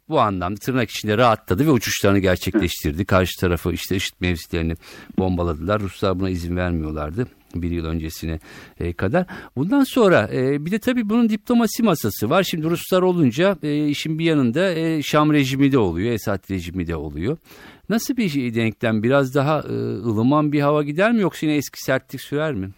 bu 0.08 0.20
anlamda 0.20 0.58
tırnak 0.58 0.90
içinde 0.90 1.18
rahatladı 1.18 1.66
ve 1.66 1.70
uçuşlarını 1.70 2.18
gerçekleştirdi. 2.18 3.04
Karşı 3.04 3.40
tarafı 3.40 3.72
işte 3.72 3.96
IŞİD 3.96 4.14
mevzilerini 4.20 4.74
bombaladılar. 5.18 5.80
Ruslar 5.80 6.20
buna 6.20 6.30
izin 6.30 6.56
vermiyorlardı 6.56 7.26
bir 7.54 7.70
yıl 7.70 7.86
öncesine 7.86 8.38
e, 8.80 8.92
kadar. 8.92 9.26
Bundan 9.56 9.84
sonra 9.84 10.28
e, 10.32 10.66
bir 10.66 10.70
de 10.70 10.78
tabii 10.78 11.08
bunun 11.08 11.28
diplomasi 11.28 11.82
masası 11.82 12.30
var. 12.30 12.42
Şimdi 12.42 12.70
Ruslar 12.70 13.02
olunca 13.02 13.56
e, 13.62 13.86
işin 13.86 14.18
bir 14.18 14.24
yanında 14.24 15.02
Şam 15.02 15.32
rejimi 15.32 15.72
de 15.72 15.78
oluyor, 15.78 16.12
Esad 16.12 16.50
rejimi 16.50 16.86
de 16.86 16.96
oluyor. 16.96 17.36
Nasıl 17.88 18.16
bir 18.16 18.54
denklem? 18.54 19.02
Biraz 19.02 19.34
daha 19.34 19.58
ılıman 20.04 20.52
bir 20.52 20.60
hava 20.60 20.82
gider 20.82 21.12
mi 21.12 21.20
yoksa 21.20 21.46
yine 21.46 21.56
eski 21.56 21.82
sertlik 21.82 22.20
sürer 22.20 22.54
mi? 22.54 22.70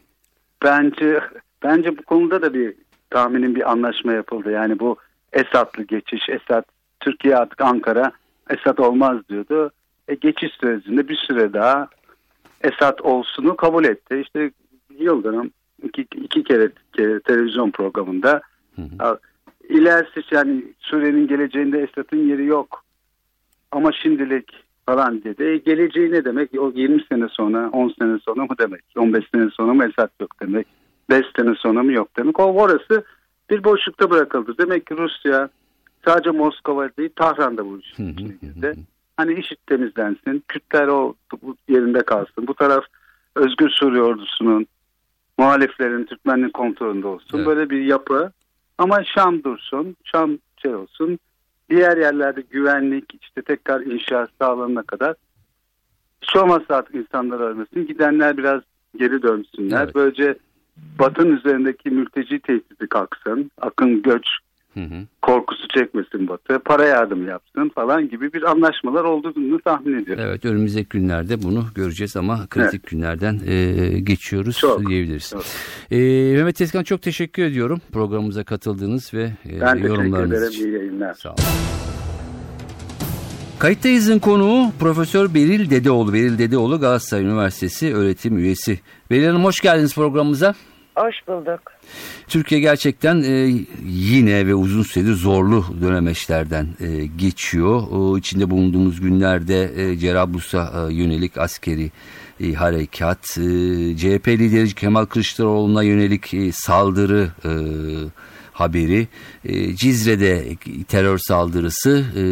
Bence 0.64 1.20
bence 1.62 1.98
bu 1.98 2.02
konuda 2.02 2.42
da 2.42 2.54
bir 2.54 2.74
tahminin 3.10 3.54
bir 3.54 3.70
anlaşma 3.70 4.12
yapıldı. 4.12 4.50
Yani 4.50 4.78
bu 4.78 4.96
Esad'lı 5.32 5.82
geçiş, 5.82 6.28
Esad 6.28 6.64
Türkiye 7.00 7.36
artık 7.36 7.60
Ankara 7.60 8.12
Esad 8.50 8.78
olmaz 8.78 9.28
diyordu. 9.28 9.70
E, 10.08 10.14
geçiş 10.14 10.52
sürecinde 10.52 11.08
bir 11.08 11.16
süre 11.16 11.52
daha 11.52 11.88
Esad 12.64 12.98
olsunu 13.02 13.56
kabul 13.56 13.84
etti. 13.84 14.20
İşte 14.20 14.50
Yıldırım 14.98 15.50
iki, 15.82 16.02
iki 16.02 16.44
kere, 16.44 16.70
kere 16.92 17.20
televizyon 17.20 17.70
programında 17.70 18.40
Hı 18.76 18.82
hı. 18.82 18.88
"Ya, 19.00 19.18
ilerisi 19.68 20.22
yani 20.30 20.64
Suriye'nin 20.78 21.26
geleceğinde 21.28 21.78
Esad'ın 21.78 22.28
yeri 22.28 22.44
yok. 22.44 22.84
Ama 23.72 23.92
şimdilik 23.92 24.52
falan 24.86 25.24
dedi. 25.24 25.44
E, 25.44 25.56
geleceği 25.56 26.12
ne 26.12 26.24
demek? 26.24 26.50
O 26.58 26.72
20 26.74 27.04
sene 27.04 27.28
sonra, 27.28 27.70
10 27.70 27.94
sene 27.98 28.18
sonra 28.18 28.42
mı 28.42 28.54
demek? 28.58 28.82
15 28.96 29.24
sene 29.34 29.50
sonra 29.50 29.74
mı 29.74 29.84
Esad 29.84 30.10
yok 30.20 30.40
demek? 30.40 30.66
5 31.10 31.26
sene 31.36 31.54
sonra 31.54 31.82
mı 31.82 31.92
yok 31.92 32.08
demek? 32.16 32.40
O 32.40 32.44
orası 32.44 33.04
bir 33.50 33.64
boşlukta 33.64 34.10
bırakıldı. 34.10 34.54
Demek 34.58 34.86
ki 34.86 34.96
Rusya 34.96 35.48
sadece 36.04 36.30
Moskova 36.30 36.88
değil 36.98 37.10
Tahran'da 37.16 37.66
bu 37.66 37.78
işin 37.78 38.12
içine 38.12 38.34
girdi. 38.42 38.74
Hani 39.16 39.34
IŞİD 39.34 39.56
temizlensin, 39.66 40.44
Kürtler 40.48 40.88
o 40.88 41.14
yerinde 41.68 42.02
kalsın. 42.02 42.46
Bu 42.46 42.54
taraf 42.54 42.84
Özgür 43.34 43.70
Suriye 43.70 44.02
ordusunun 44.02 44.66
muhaliflerin 45.38 46.04
Türkmenlik 46.04 46.54
kontrolünde 46.54 47.06
olsun. 47.06 47.38
Evet. 47.38 47.46
Böyle 47.46 47.70
bir 47.70 47.80
yapı. 47.80 48.32
Ama 48.78 49.04
Şam 49.04 49.44
dursun, 49.44 49.96
Şam 50.04 50.38
şey 50.62 50.74
olsun. 50.74 51.18
Diğer 51.70 51.96
yerlerde 51.96 52.40
güvenlik 52.50 53.04
işte 53.22 53.42
tekrar 53.42 53.80
inşaat 53.80 54.30
sağlanana 54.40 54.82
kadar 54.82 55.14
hiç 56.22 56.36
olmazsa 56.36 56.76
artık 56.76 56.94
insanlar 56.94 57.40
ölmesin. 57.40 57.86
Gidenler 57.86 58.36
biraz 58.36 58.62
geri 58.96 59.22
dönsünler. 59.22 59.84
Evet. 59.84 59.94
Böylece 59.94 60.38
Batın 60.98 61.36
üzerindeki 61.36 61.90
mülteci 61.90 62.38
tehdidi 62.40 62.86
kalksın. 62.90 63.50
Akın 63.60 64.02
göç 64.02 64.26
Hı 64.74 64.80
hı. 64.80 64.94
korkusu 65.22 65.68
çekmesin 65.68 66.28
Batı. 66.28 66.58
Para 66.58 66.84
yardım 66.84 67.28
yapsın 67.28 67.68
falan 67.74 68.08
gibi 68.08 68.32
bir 68.32 68.42
anlaşmalar 68.42 69.04
olduğunu 69.04 69.60
tahmin 69.60 70.02
ediyorum. 70.02 70.24
Evet 70.26 70.44
önümüzdeki 70.44 70.88
günlerde 70.88 71.42
bunu 71.42 71.64
göreceğiz 71.74 72.16
ama 72.16 72.46
kritik 72.50 72.86
günlerden 72.86 73.40
e, 73.46 73.98
geçiyoruz 74.00 74.58
Çok, 74.58 74.86
diyebiliriz. 74.88 75.30
çok. 75.30 75.42
E, 75.90 75.98
Mehmet 76.36 76.56
Tezkan 76.56 76.82
çok 76.82 77.02
teşekkür 77.02 77.42
ediyorum 77.42 77.80
programımıza 77.92 78.44
katıldığınız 78.44 79.14
ve 79.14 79.22
e, 79.22 79.60
Ben 79.60 79.72
teşekkür 79.74 79.88
yorumlarınız 79.88 80.32
ederim. 80.32 80.52
için. 80.52 80.64
İyi 80.66 80.74
yayınlar. 80.74 81.14
Sağ 81.14 81.28
olun. 81.28 81.38
Kayıttayız'ın 83.58 84.18
konuğu 84.18 84.72
Profesör 84.80 85.34
Beril 85.34 85.70
Dedeoğlu. 85.70 86.12
Beril 86.12 86.38
Dedeoğlu 86.38 86.80
Galatasaray 86.80 87.24
Üniversitesi 87.24 87.94
öğretim 87.94 88.38
üyesi. 88.38 88.80
Beril 89.10 89.26
Hanım 89.26 89.44
hoş 89.44 89.60
geldiniz 89.60 89.94
programımıza. 89.94 90.54
Hoş 90.94 91.14
bulduk. 91.28 91.60
Türkiye 92.28 92.60
gerçekten 92.60 93.22
e, 93.22 93.50
yine 93.86 94.46
ve 94.46 94.54
uzun 94.54 94.82
süredir 94.82 95.14
zorlu 95.14 95.64
dönemeçlerden 95.82 96.66
e, 96.80 97.06
geçiyor. 97.06 97.82
O 97.90 98.18
içinde 98.18 98.50
bulunduğumuz 98.50 99.00
günlerde 99.00 99.72
e, 99.76 99.98
Cerablus'a 99.98 100.88
e, 100.90 100.94
yönelik 100.94 101.38
askeri 101.38 101.90
e, 102.40 102.52
harekat, 102.52 103.38
e, 103.38 103.42
CHP 103.96 104.28
lideri 104.28 104.74
Kemal 104.74 105.04
Kılıçdaroğlu'na 105.04 105.82
yönelik 105.82 106.34
e, 106.34 106.52
saldırı 106.52 107.28
e, 107.44 107.50
haberi, 108.60 109.08
e, 109.44 109.76
Cizre'de 109.76 110.56
terör 110.88 111.18
saldırısı 111.18 112.04
e, 112.16 112.22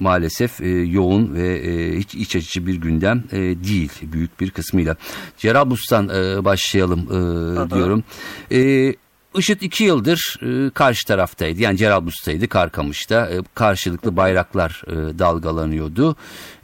maalesef 0.00 0.60
e, 0.60 0.68
yoğun 0.68 1.34
ve 1.34 1.58
e, 1.58 1.98
hiç 1.98 2.14
iç 2.14 2.36
açıcı 2.36 2.66
bir 2.66 2.74
gündem 2.74 3.24
e, 3.32 3.38
değil 3.38 3.92
büyük 4.02 4.40
bir 4.40 4.50
kısmıyla. 4.50 4.96
Cerablus'tan 5.38 6.08
e, 6.08 6.44
başlayalım 6.44 7.00
e, 7.00 7.74
diyorum. 7.74 8.04
E, 8.52 8.94
IŞİD 9.38 9.60
iki 9.60 9.84
yıldır 9.84 10.38
e, 10.42 10.70
karşı 10.70 11.06
taraftaydı. 11.06 11.62
Yani 11.62 11.76
Cerablus'taydı, 11.76 12.48
Karkamış'ta. 12.48 13.30
E, 13.30 13.38
karşılıklı 13.54 14.16
bayraklar 14.16 14.82
e, 14.86 15.18
dalgalanıyordu. 15.18 16.16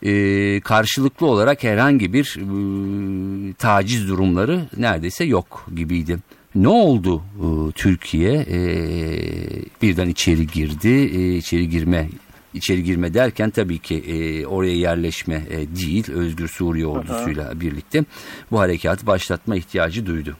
E, 0.03 0.61
karşılıklı 0.61 1.27
olarak 1.27 1.65
herhangi 1.65 2.13
bir 2.13 2.39
e, 2.39 3.55
taciz 3.55 4.09
durumları 4.09 4.67
neredeyse 4.77 5.25
yok 5.25 5.67
gibiydi. 5.77 6.19
Ne 6.55 6.69
oldu 6.69 7.23
e, 7.37 7.73
Türkiye? 7.73 8.33
E, 8.33 8.59
birden 9.83 10.09
içeri 10.09 10.47
girdi. 10.47 10.89
E, 10.89 11.37
içeri 11.37 11.69
girme 11.69 12.09
içeri 12.55 12.83
girme 12.83 13.15
derken 13.15 13.51
tabii 13.51 13.79
ki 13.79 13.97
e, 13.97 14.47
oraya 14.47 14.75
yerleşme 14.75 15.35
e, 15.35 15.77
değil. 15.77 16.13
Özgür 16.13 16.49
Suriye 16.49 16.87
ordusuyla 16.87 17.61
birlikte 17.61 18.05
bu 18.51 18.61
harekatı 18.61 19.07
başlatma 19.07 19.57
ihtiyacı 19.57 20.07
duydu. 20.07 20.37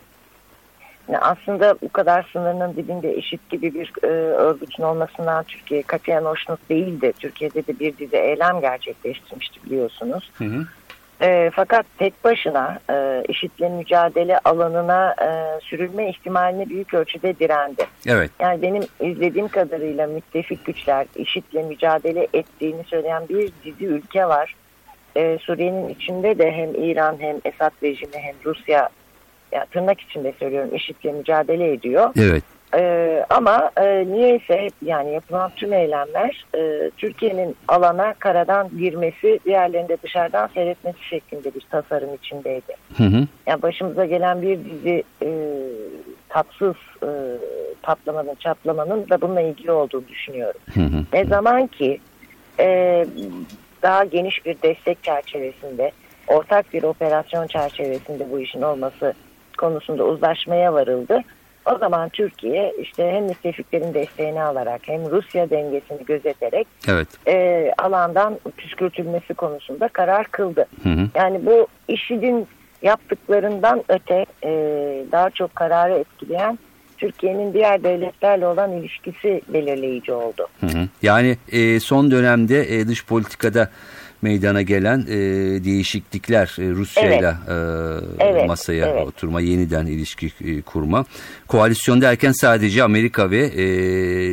Aslında 1.21 1.75
bu 1.83 1.89
kadar 1.89 2.29
sınırının 2.33 2.77
dibinde 2.77 3.13
eşit 3.13 3.51
gibi 3.51 3.75
bir 3.75 3.93
e, 4.03 4.07
örgütün 4.07 4.83
olmasından 4.83 5.45
Türkiye 5.45 5.83
katiyen 5.83 6.23
hoşnut 6.23 6.71
değildi. 6.71 7.13
Türkiye'de 7.19 7.67
de 7.67 7.79
bir 7.79 7.99
dizi 7.99 8.17
eylem 8.17 8.61
gerçekleştirmişti 8.61 9.65
biliyorsunuz. 9.65 10.31
Hı 10.35 10.45
hı. 10.45 10.67
E, 11.23 11.51
fakat 11.55 11.87
tek 11.99 12.25
başına 12.25 12.79
e, 12.91 13.23
IŞİD'le 13.29 13.71
mücadele 13.71 14.39
alanına 14.39 15.15
e, 15.23 15.61
sürülme 15.61 16.11
ihtimaline 16.11 16.69
büyük 16.69 16.95
ölçüde 16.95 17.39
direndi. 17.39 17.87
Evet. 18.07 18.31
Yani 18.41 18.63
benim 18.63 18.83
izlediğim 19.01 19.49
kadarıyla 19.49 20.07
müttefik 20.07 20.65
güçler 20.65 21.07
IŞİD'le 21.17 21.69
mücadele 21.69 22.29
ettiğini 22.35 22.85
söyleyen 22.85 23.29
bir 23.29 23.53
dizi 23.65 23.87
ülke 23.87 24.27
var. 24.27 24.55
E, 25.17 25.39
Suriye'nin 25.39 25.89
içinde 25.89 26.39
de 26.39 26.53
hem 26.53 26.75
İran 26.75 27.17
hem 27.21 27.37
Esad 27.45 27.73
rejimi 27.83 28.19
hem 28.19 28.35
Rusya 28.45 28.89
ya 29.53 29.67
tırnak 29.71 30.01
içinde 30.01 30.33
söylüyorum 30.39 30.75
IŞİD'le 30.75 31.15
mücadele 31.15 31.73
ediyor. 31.73 32.11
Evet. 32.19 32.45
Ee, 32.75 33.25
ama 33.31 33.71
e, 33.77 34.07
niyeyse 34.07 34.69
yani 34.83 35.13
yapılan 35.13 35.51
tüm 35.57 35.73
eylemler 35.73 36.45
e, 36.55 36.91
Türkiye'nin 36.97 37.57
alana 37.69 38.15
karadan 38.15 38.69
girmesi, 38.79 39.39
diğerlerinde 39.45 39.97
dışarıdan 40.03 40.47
seyretmesi 40.55 41.05
şeklinde 41.09 41.55
bir 41.55 41.61
tasarım 41.71 42.15
içindeydi. 42.15 42.77
Hı 42.97 43.05
hı. 43.05 43.27
Yani 43.47 43.63
başımıza 43.63 44.05
gelen 44.05 44.43
bir 44.43 44.59
dizi 44.65 45.03
e, 45.23 45.29
tatsız 46.29 46.75
e, 47.03 47.11
patlamanın, 47.83 48.35
çatlamanın 48.35 49.09
da 49.11 49.21
bununla 49.21 49.41
ilgili 49.41 49.73
olduğunu 49.73 50.09
düşünüyorum. 50.09 50.61
Hı 50.75 50.81
hı. 50.81 51.05
Ne 51.13 51.25
zaman 51.25 51.67
ki 51.67 52.01
e, 52.61 53.07
daha 53.83 54.05
geniş 54.05 54.47
bir 54.47 54.57
destek 54.63 55.03
çerçevesinde, 55.03 55.93
ortak 56.29 56.75
bir 56.75 56.83
operasyon 56.83 57.47
çerçevesinde 57.47 58.31
bu 58.31 58.41
işin 58.41 58.63
olması 58.63 59.15
konusunda 59.59 60.05
uzlaşmaya 60.05 60.73
varıldı. 60.73 61.23
O 61.67 61.79
zaman 61.79 62.09
Türkiye 62.09 62.75
işte 62.81 63.11
hem 63.13 63.25
müttefiklerin 63.25 63.95
desteğini 63.95 64.43
alarak 64.43 64.81
hem 64.85 65.11
Rusya 65.11 65.51
dengesini 65.51 66.05
gözeterek 66.05 66.67
Evet. 66.89 67.09
e, 67.29 67.71
alandan 67.79 68.39
püskürtülmesi 68.57 69.35
konusunda 69.35 69.89
karar 69.89 70.27
kıldı. 70.27 70.67
Hı 70.83 70.89
hı. 70.89 71.09
Yani 71.15 71.47
bu 71.47 71.67
IŞİD'in 71.89 72.47
yaptıklarından 72.83 73.85
öte 73.89 74.27
e, 74.45 74.51
daha 75.13 75.31
çok 75.31 75.57
kararı 75.57 75.93
etkileyen 75.93 76.59
Türkiye'nin 76.99 77.53
diğer 77.53 77.85
devletlerle 77.85 78.47
olan 78.47 78.73
ilişkisi 78.73 79.43
belirleyici 79.49 80.13
oldu. 80.13 80.47
Hı 80.61 80.67
hı. 80.67 80.89
Yani 81.03 81.37
e, 81.53 81.81
son 81.81 82.11
dönemde 82.11 82.75
e, 82.75 82.89
dış 82.89 83.07
politikada 83.07 83.71
meydana 84.23 84.63
gelen 84.63 85.01
e, 85.01 85.17
değişiklikler 85.65 86.57
e, 86.59 86.71
Rusya'yla 86.71 87.31
e, 87.49 87.55
Evet, 88.25 88.49
masaya 88.49 88.87
evet. 88.89 89.07
oturma, 89.07 89.41
yeniden 89.41 89.87
ilişki 89.87 90.27
e, 90.27 90.63
kurma. 90.63 91.05
Koalisyon 91.49 92.01
derken 92.01 92.33
sadece 92.33 92.83
Amerika 92.83 93.31
ve 93.31 93.45
e, 93.45 93.63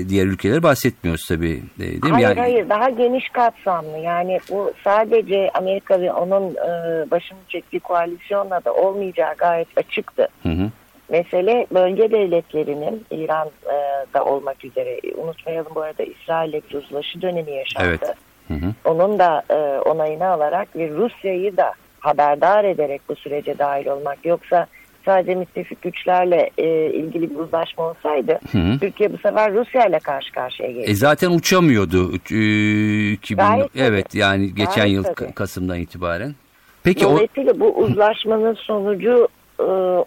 diğer 0.10 0.26
ülkeler 0.26 0.64
bahsetmiyoruz 0.64 1.26
tabii. 1.28 1.62
e, 1.80 1.80
değil 1.80 2.04
mi? 2.04 2.12
hayır 2.12 2.28
Yani, 2.28 2.40
hayır 2.40 2.70
daha 2.70 2.90
geniş 2.90 3.30
kapsamlı 3.30 3.98
yani 3.98 4.40
bu 4.52 4.72
sadece 4.84 5.52
Amerika 5.54 6.02
ve 6.02 6.12
onun 6.12 6.50
e, 6.56 7.12
başını 7.12 7.40
çektiği 7.48 7.80
koalisyonla 7.80 8.66
da 8.66 8.74
olmayacağı 8.74 9.36
gayet 9.36 9.78
açıktı. 9.78 10.28
Hı 10.44 10.50
hı. 10.50 10.70
Mesele 11.10 11.68
bölge 11.74 12.12
devletlerinin 12.12 13.06
İran'da 13.12 14.26
olmak 14.26 14.66
üzere 14.66 15.00
unutmayalım 15.18 15.72
bu 15.76 15.82
arada 15.82 16.04
İsrail'le 16.04 16.62
bir 16.70 16.76
uzlaşı 16.76 17.22
dönemi 17.22 17.52
yaşandı. 17.52 17.88
Evet. 17.88 18.16
Hı 18.50 18.54
hı. 18.54 18.74
Onun 18.86 19.20
da 19.20 19.44
e, 19.50 19.80
onayını 19.80 20.26
alarak 20.28 20.76
ve 20.76 20.90
Rusya'yı 20.90 21.58
da 21.58 21.74
haberdar 22.00 22.64
ederek 22.64 23.02
bu 23.10 23.16
sürece 23.16 23.58
dahil 23.58 23.88
olmak. 23.88 24.26
Yoksa 24.26 24.68
sadece 25.06 25.36
müttefik 25.36 25.82
güçlerle 25.82 26.50
e, 26.58 26.94
ilgili 26.94 27.30
bir 27.30 27.36
uzlaşma 27.36 27.84
olsaydı 27.84 28.40
Hı 28.52 28.58
hı. 28.58 28.80
Türkiye 28.80 29.14
bu 29.14 29.18
sefer 29.18 29.54
Rusya 29.54 29.86
ile 29.86 30.00
karşı 30.00 30.32
karşıya 30.32 30.72
gelecek. 30.72 30.90
E 30.90 30.96
zaten 30.96 31.32
uçamıyordu. 31.32 32.14
E, 32.14 33.12
2000, 33.12 33.38
Gayet 33.38 33.74
tabii. 33.74 33.84
evet 33.84 34.16
yani 34.16 34.56
geçen 34.56 34.76
Gayet 34.76 34.94
yıl 34.94 35.04
tabii. 35.04 35.34
Kasım'dan 35.34 35.80
itibaren. 35.80 36.36
Peki 36.84 37.08
o 37.08 37.12
Dolayısıyla 37.12 37.60
bu 37.60 37.78
uzlaşmanın 37.78 38.54
sonucu 38.54 39.28
e, 39.60 39.64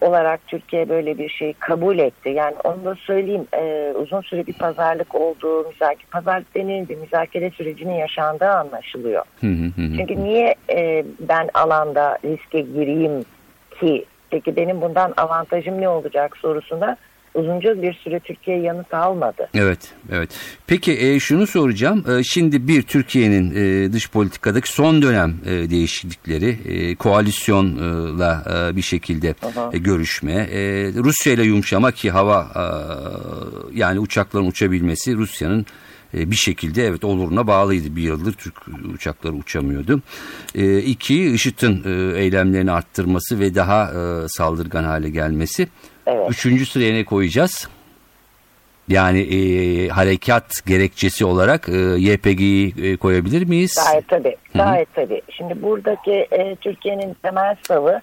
olarak 0.07 0.47
Türkiye 0.47 0.89
böyle 0.89 1.19
bir 1.19 1.29
şey 1.29 1.53
kabul 1.53 1.99
etti. 1.99 2.29
Yani 2.29 2.55
onu 2.65 2.85
da 2.85 2.95
söyleyeyim 2.95 3.47
e, 3.53 3.93
uzun 3.97 4.21
süre 4.21 4.47
bir 4.47 4.53
pazarlık 4.53 5.15
olduğu, 5.15 5.69
müzakere, 5.69 6.07
pazarlık 6.11 6.55
denildi, 6.55 6.97
müzakere 6.97 7.51
sürecinin 7.51 7.95
yaşandığı 7.95 8.49
anlaşılıyor. 8.49 9.25
Çünkü 9.77 10.25
niye 10.25 10.55
e, 10.71 11.05
ben 11.21 11.49
alanda 11.55 12.19
riske 12.25 12.61
gireyim 12.61 13.25
ki 13.81 14.05
peki 14.31 14.57
benim 14.57 14.81
bundan 14.81 15.13
avantajım 15.17 15.81
ne 15.81 15.89
olacak 15.89 16.37
sorusuna 16.37 16.97
uzunca 17.35 17.83
bir 17.83 17.95
süre 17.95 18.21
Türkiye 18.21 18.61
yanıt 18.61 18.95
almadı. 18.95 19.49
Evet, 19.55 19.79
evet. 20.13 20.31
Peki 20.67 20.99
e, 21.01 21.21
şunu 21.21 21.47
soracağım. 21.47 22.05
E, 22.11 22.25
şimdi 22.25 22.69
bir 22.69 22.83
Türkiye'nin 22.83 23.55
e, 23.55 23.93
dış 23.93 24.11
politikadaki 24.11 24.73
son 24.73 25.03
dönem 25.03 25.35
e, 25.47 25.71
değişiklikleri, 25.71 26.59
e, 26.69 26.95
koalisyonla 26.95 28.45
e, 28.73 28.77
bir 28.77 28.83
şekilde 28.83 29.35
e, 29.73 29.79
görüşme, 29.79 30.33
e, 30.33 30.59
Rusya 30.95 31.33
ile 31.33 31.43
yumuşama 31.43 31.93
ki 31.93 32.11
hava 32.11 32.49
e, 32.57 32.65
yani 33.79 33.99
uçakların 33.99 34.47
uçabilmesi 34.47 35.17
Rusya'nın 35.17 35.67
e, 36.15 36.31
bir 36.31 36.37
şekilde 36.37 36.87
evet 36.87 37.05
oluruna 37.05 37.47
bağlıydı. 37.47 37.97
Bir 37.97 38.03
yıldır 38.03 38.33
Türk 38.33 38.55
uçakları 38.95 39.33
uçamıyordu. 39.33 40.03
E, 40.55 40.79
iki, 40.79 41.25
IŞİD'in 41.25 41.83
e, 41.85 42.19
eylemlerini 42.19 42.73
arttırması 42.73 43.41
ve 43.41 43.55
daha 43.55 43.85
e, 43.85 44.29
saldırgan 44.29 44.85
hale 44.85 45.11
gelmesi. 45.11 45.69
Evet. 46.07 46.31
Üçüncü 46.31 46.67
sıraya 46.67 46.93
ne 46.93 47.05
koyacağız? 47.05 47.69
Yani 48.89 49.21
e, 49.21 49.89
harekat 49.89 50.67
gerekçesi 50.67 51.25
olarak 51.25 51.69
e, 51.69 51.73
YPG'yi 51.99 52.75
e, 52.83 52.97
koyabilir 52.97 53.49
miyiz? 53.49 53.85
Gayet 53.87 54.09
tabii. 54.09 54.37
Gayet 54.55 54.95
tabii. 54.95 55.23
Şimdi 55.31 55.63
buradaki 55.63 56.13
e, 56.31 56.57
Türkiye'nin 56.57 57.17
temel 57.23 57.57
savı 57.69 58.01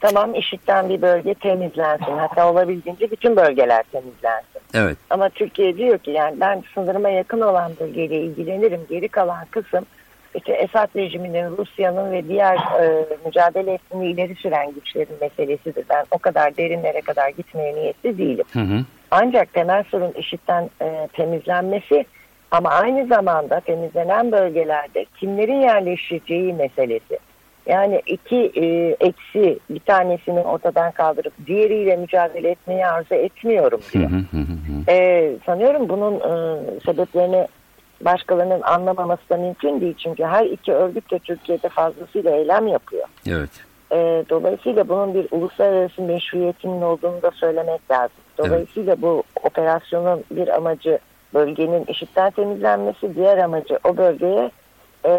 tamam 0.00 0.34
IŞİD'den 0.34 0.88
bir 0.88 1.02
bölge 1.02 1.34
temizlensin. 1.34 2.18
Hatta 2.18 2.50
olabildiğince 2.52 3.10
bütün 3.10 3.36
bölgeler 3.36 3.84
temizlensin. 3.92 4.60
Evet. 4.74 4.96
Ama 5.10 5.28
Türkiye 5.28 5.76
diyor 5.76 5.98
ki 5.98 6.10
yani 6.10 6.40
ben 6.40 6.62
sınırıma 6.74 7.08
yakın 7.08 7.40
olan 7.40 7.72
bölgeyle 7.80 8.20
ilgilenirim. 8.20 8.80
Geri 8.90 9.08
kalan 9.08 9.46
kısım 9.50 9.86
işte 10.34 10.52
Esad 10.52 10.88
rejiminin, 10.96 11.56
Rusya'nın 11.56 12.12
ve 12.12 12.28
diğer 12.28 12.56
e, 12.56 13.06
mücadele 13.26 13.72
ettiğini 13.72 14.06
ileri 14.06 14.34
süren 14.34 14.72
güçlerin 14.72 15.16
meselesidir. 15.20 15.84
Ben 15.90 16.04
o 16.10 16.18
kadar 16.18 16.56
derinlere 16.56 17.00
kadar 17.00 17.28
gitmeye 17.28 17.74
niyetli 17.74 18.18
değilim. 18.18 18.44
Hı 18.52 18.60
hı. 18.60 18.84
Ancak 19.10 19.52
temel 19.52 19.84
sorun 19.90 20.12
IŞİD'den 20.12 20.70
e, 20.82 21.08
temizlenmesi 21.12 22.04
ama 22.50 22.70
aynı 22.70 23.06
zamanda 23.06 23.60
temizlenen 23.60 24.32
bölgelerde 24.32 25.06
kimlerin 25.20 25.60
yerleşeceği 25.60 26.52
meselesi. 26.52 27.18
Yani 27.66 28.02
iki 28.06 28.52
e, 28.54 28.96
eksi 29.00 29.58
bir 29.70 29.80
tanesini 29.80 30.40
ortadan 30.40 30.90
kaldırıp 30.92 31.32
diğeriyle 31.46 31.96
mücadele 31.96 32.50
etmeyi 32.50 32.86
arzu 32.86 33.14
etmiyorum 33.14 33.80
diyor. 33.92 34.10
hı 34.10 34.16
hı 34.16 34.40
hı. 34.40 34.92
E, 34.92 35.32
sanıyorum 35.46 35.88
bunun 35.88 36.14
e, 36.14 36.60
sebeplerini 36.86 37.46
başkalarının 38.00 38.62
anlamaması 38.62 39.28
da 39.30 39.36
mümkün 39.36 39.80
değil. 39.80 39.94
Çünkü 39.98 40.24
her 40.24 40.46
iki 40.46 40.72
örgüt 40.72 41.10
de 41.10 41.18
Türkiye'de 41.18 41.68
fazlasıyla 41.68 42.36
eylem 42.36 42.66
yapıyor. 42.66 43.08
Evet. 43.26 43.50
E, 43.92 44.24
dolayısıyla 44.30 44.88
bunun 44.88 45.14
bir 45.14 45.26
uluslararası 45.30 46.02
meşruiyetinin 46.02 46.82
olduğunu 46.82 47.22
da 47.22 47.30
söylemek 47.30 47.90
lazım. 47.90 48.16
Dolayısıyla 48.38 49.02
bu 49.02 49.22
operasyonun 49.42 50.24
bir 50.30 50.48
amacı 50.48 50.98
bölgenin 51.34 51.84
IŞİD'den 51.88 52.30
temizlenmesi, 52.30 53.14
diğer 53.14 53.38
amacı 53.38 53.78
o 53.84 53.96
bölgeye 53.96 54.50
e, 55.04 55.10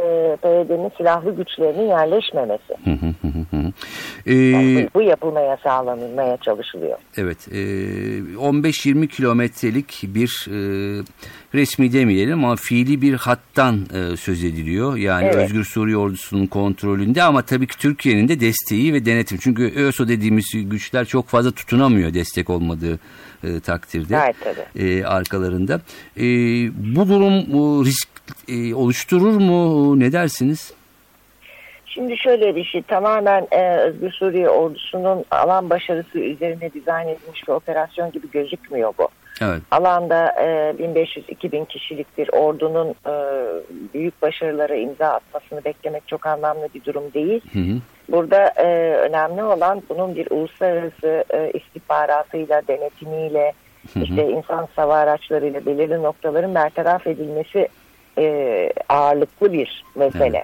PYD'nin 0.41 0.91
silahlı 0.97 1.35
güçlerinin 1.35 1.87
yerleşmemesi. 1.87 2.73
Hı 2.83 2.91
hı 2.91 3.13
hı 3.21 3.27
hı 3.27 3.57
hı. 3.57 3.71
Ee, 4.25 4.35
Yani 4.35 4.87
bu, 4.95 4.99
bu 4.99 5.01
yapılmaya 5.01 5.57
sağlanılmaya 5.63 6.37
çalışılıyor. 6.37 6.97
Evet, 7.17 7.47
e, 7.51 7.55
15-20 7.55 9.07
kilometrelik 9.07 10.03
bir 10.03 10.47
e, 10.49 10.57
resmi 11.53 11.93
demeyelim 11.93 12.43
ama 12.43 12.55
fiili 12.55 13.01
bir 13.01 13.13
hattan 13.13 13.75
e, 13.93 14.17
söz 14.17 14.43
ediliyor. 14.43 14.95
Yani 14.97 15.25
Evet. 15.25 15.35
Özgür 15.35 15.63
Suriye 15.63 15.97
ordusunun 15.97 16.47
kontrolünde 16.47 17.23
ama 17.23 17.41
tabii 17.41 17.67
ki 17.67 17.77
Türkiye'nin 17.77 18.27
de 18.27 18.39
desteği 18.39 18.93
ve 18.93 19.05
denetim. 19.05 19.37
Çünkü 19.41 19.73
ÖSO 19.75 20.07
dediğimiz 20.07 20.45
güçler 20.53 21.05
çok 21.05 21.27
fazla 21.27 21.51
tutunamıyor 21.51 22.13
destek 22.13 22.49
olmadığı 22.49 22.99
e, 23.43 23.59
takdirde 23.59 24.13
Gayet 24.13 24.35
tabii. 24.43 24.83
e, 24.83 25.05
arkalarında. 25.05 25.81
E, 26.17 26.23
bu 26.95 27.09
durum 27.09 27.43
bu 27.47 27.85
risk 27.85 28.09
e, 28.47 28.73
oluşturur 28.73 29.33
mu? 29.33 29.99
Ne 29.99 30.11
dersiniz? 30.11 30.73
Şimdi 31.85 32.17
şöyle 32.17 32.55
bir 32.55 32.63
şey 32.63 32.81
tamamen 32.81 33.47
e, 33.51 33.77
Özgür 33.77 34.11
Suriye 34.11 34.49
ordusunun 34.49 35.25
alan 35.31 35.69
başarısı 35.69 36.19
üzerine 36.19 36.73
dizayn 36.73 37.07
edilmiş 37.07 37.47
bir 37.47 37.53
operasyon 37.53 38.11
gibi 38.11 38.31
gözükmüyor 38.31 38.93
bu. 38.97 39.07
Evet. 39.41 39.61
Alanda 39.71 40.31
e, 40.31 40.45
1500-2000 40.83 41.65
kişilik 41.65 42.17
bir 42.17 42.29
ordunun 42.33 42.89
e, 42.89 43.13
büyük 43.93 44.21
başarılara 44.21 44.75
imza 44.75 45.07
atmasını 45.07 45.63
beklemek 45.65 46.07
çok 46.07 46.25
anlamlı 46.25 46.67
bir 46.75 46.83
durum 46.83 47.13
değil. 47.13 47.41
Hı 47.53 47.59
hı. 47.59 47.77
Burada 48.11 48.47
e, 48.47 48.95
önemli 48.95 49.43
olan 49.43 49.83
bunun 49.89 50.15
bir 50.15 50.31
uluslararası 50.31 51.23
e, 51.33 51.51
istihbaratıyla, 51.51 52.61
denetimiyle, 52.67 53.53
işte 54.03 54.29
insan 54.29 54.67
sava 54.75 54.95
araçlarıyla 54.95 55.65
belirli 55.65 56.03
noktaların 56.03 56.55
bertaraf 56.55 57.07
edilmesi 57.07 57.67
e, 58.17 58.73
ağırlıklı 58.89 59.53
bir 59.53 59.85
mesele. 59.95 60.43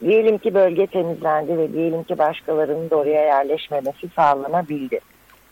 Diyelim 0.00 0.38
ki 0.38 0.54
bölge 0.54 0.86
temizlendi 0.86 1.58
ve 1.58 1.72
diyelim 1.72 2.02
ki 2.02 2.18
başkalarının 2.18 2.90
da 2.90 2.96
oraya 2.96 3.24
yerleşmemesi 3.24 4.08
sağlanabildi. 4.16 5.00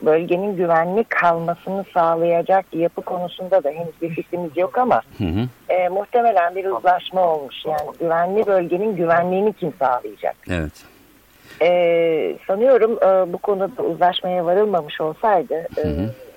Bölgenin 0.03 0.57
güvenli 0.57 1.05
kalmasını 1.05 1.85
sağlayacak 1.95 2.67
yapı 2.73 3.03
konusunda 3.03 3.65
da 3.65 3.71
henüz 3.71 4.03
bir 4.03 4.11
fikrimiz 4.11 4.57
yok 4.57 4.79
ama 4.79 5.03
Hı 5.19 5.25
hı. 5.25 5.73
e, 5.75 5.89
muhtemelen 5.89 6.55
bir 6.55 6.65
uzlaşma 6.65 7.27
olmuş. 7.35 7.57
Yani 7.67 7.91
güvenli 8.01 8.47
bölgenin 8.47 8.97
güvenliğini 8.97 9.53
kim 9.53 9.73
sağlayacak? 9.79 10.37
Evet. 10.51 10.73
Ee, 11.63 12.37
sanıyorum 12.47 12.93
e, 12.93 13.33
bu 13.33 13.39
konuda 13.39 13.83
uzlaşmaya 13.83 14.45
varılmamış 14.45 15.01
olsaydı 15.01 15.55
e, 15.55 15.85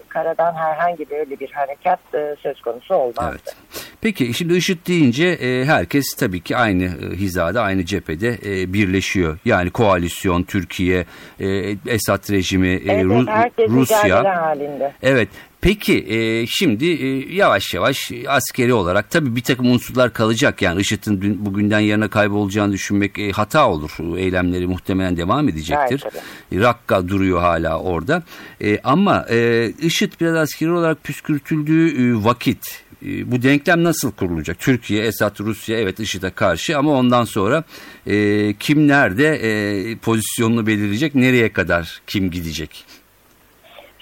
karadan 0.10 0.54
herhangi 0.54 1.10
böyle 1.10 1.40
bir 1.40 1.52
harekat 1.52 2.00
e, 2.14 2.36
söz 2.40 2.62
konusu 2.62 2.96
olmazdı. 2.96 3.30
Evet. 3.32 3.56
Peki 4.04 4.34
şimdi 4.34 4.54
IŞİD 4.56 4.78
deyince 4.88 5.26
e, 5.28 5.66
herkes 5.66 6.06
tabii 6.20 6.40
ki 6.42 6.58
aynı 6.58 6.84
e, 6.84 7.16
hizada, 7.16 7.62
aynı 7.62 7.86
cephede 7.86 8.38
e, 8.46 8.74
birleşiyor. 8.74 9.38
Yani 9.46 9.70
koalisyon, 9.70 10.44
Türkiye, 10.44 11.06
e, 11.40 11.48
Esad 11.88 12.32
rejimi, 12.32 12.68
e, 12.68 12.82
Evet, 12.88 13.06
Ru- 13.06 13.28
herkes 13.32 13.70
Rusya. 13.70 14.24
halinde. 14.42 14.94
Evet. 15.04 15.30
Peki 15.64 16.06
e, 16.10 16.46
şimdi 16.48 16.86
e, 16.86 17.36
yavaş 17.36 17.74
yavaş 17.74 18.12
askeri 18.28 18.74
olarak 18.74 19.10
tabii 19.12 19.36
bir 19.36 19.42
takım 19.42 19.72
unsurlar 19.72 20.14
kalacak. 20.14 20.62
Yani 20.62 20.82
IŞİD'in 20.82 21.22
dün- 21.22 21.46
bugünden 21.46 21.80
yarına 21.80 22.08
kaybolacağını 22.10 22.74
düşünmek 22.74 23.20
e, 23.20 23.32
hata 23.32 23.70
olur. 23.70 24.18
Eylemleri 24.18 24.68
muhtemelen 24.68 25.18
devam 25.18 25.50
edecektir. 25.50 26.04
Evet, 26.06 26.64
Rakka 26.64 27.08
duruyor 27.08 27.40
hala 27.40 27.80
orada. 27.80 28.24
E, 28.62 28.80
ama 28.84 29.26
e, 29.30 29.70
IŞİD 29.82 30.14
biraz 30.22 30.36
askeri 30.36 30.72
olarak 30.72 31.04
püskürtüldüğü 31.04 31.90
e, 31.90 32.24
vakit 32.24 32.84
e, 33.06 33.32
bu 33.32 33.42
denklem 33.44 33.84
nasıl 33.84 34.12
kurulacak? 34.12 34.60
Türkiye, 34.60 35.06
Esad, 35.06 35.40
Rusya 35.40 35.80
evet 35.80 36.00
IŞİD'e 36.00 36.30
karşı 36.30 36.78
ama 36.78 36.92
ondan 36.92 37.26
sonra 37.26 37.64
e, 38.08 38.54
kim 38.60 38.88
nerede 38.88 39.28
e, 39.36 39.96
pozisyonunu 39.96 40.68
belirleyecek? 40.68 41.16
Nereye 41.16 41.54
kadar 41.54 42.02
kim 42.08 42.32
gidecek? 42.32 42.86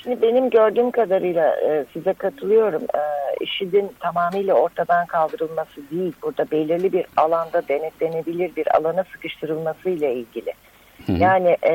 Şimdi 0.04 0.22
benim 0.22 0.50
gördüğüm 0.50 0.92
kadarıyla 0.92 1.56
e, 1.56 1.86
size 1.94 2.14
katılıyorum. 2.14 2.82
E, 2.84 3.02
IŞİD'in 3.44 3.92
tamamıyla 4.00 4.54
ortadan 4.54 5.06
kaldırılması 5.06 5.82
değil, 5.92 6.14
burada 6.22 6.52
belirli 6.52 6.94
bir 6.94 7.06
alanda 7.18 7.68
denetlenebilir 7.68 8.56
bir 8.56 8.76
alana 8.78 9.04
sıkıştırılması 9.04 9.90
ile 9.90 10.14
ilgili. 10.14 10.54
Yani 11.08 11.58
e, 11.64 11.74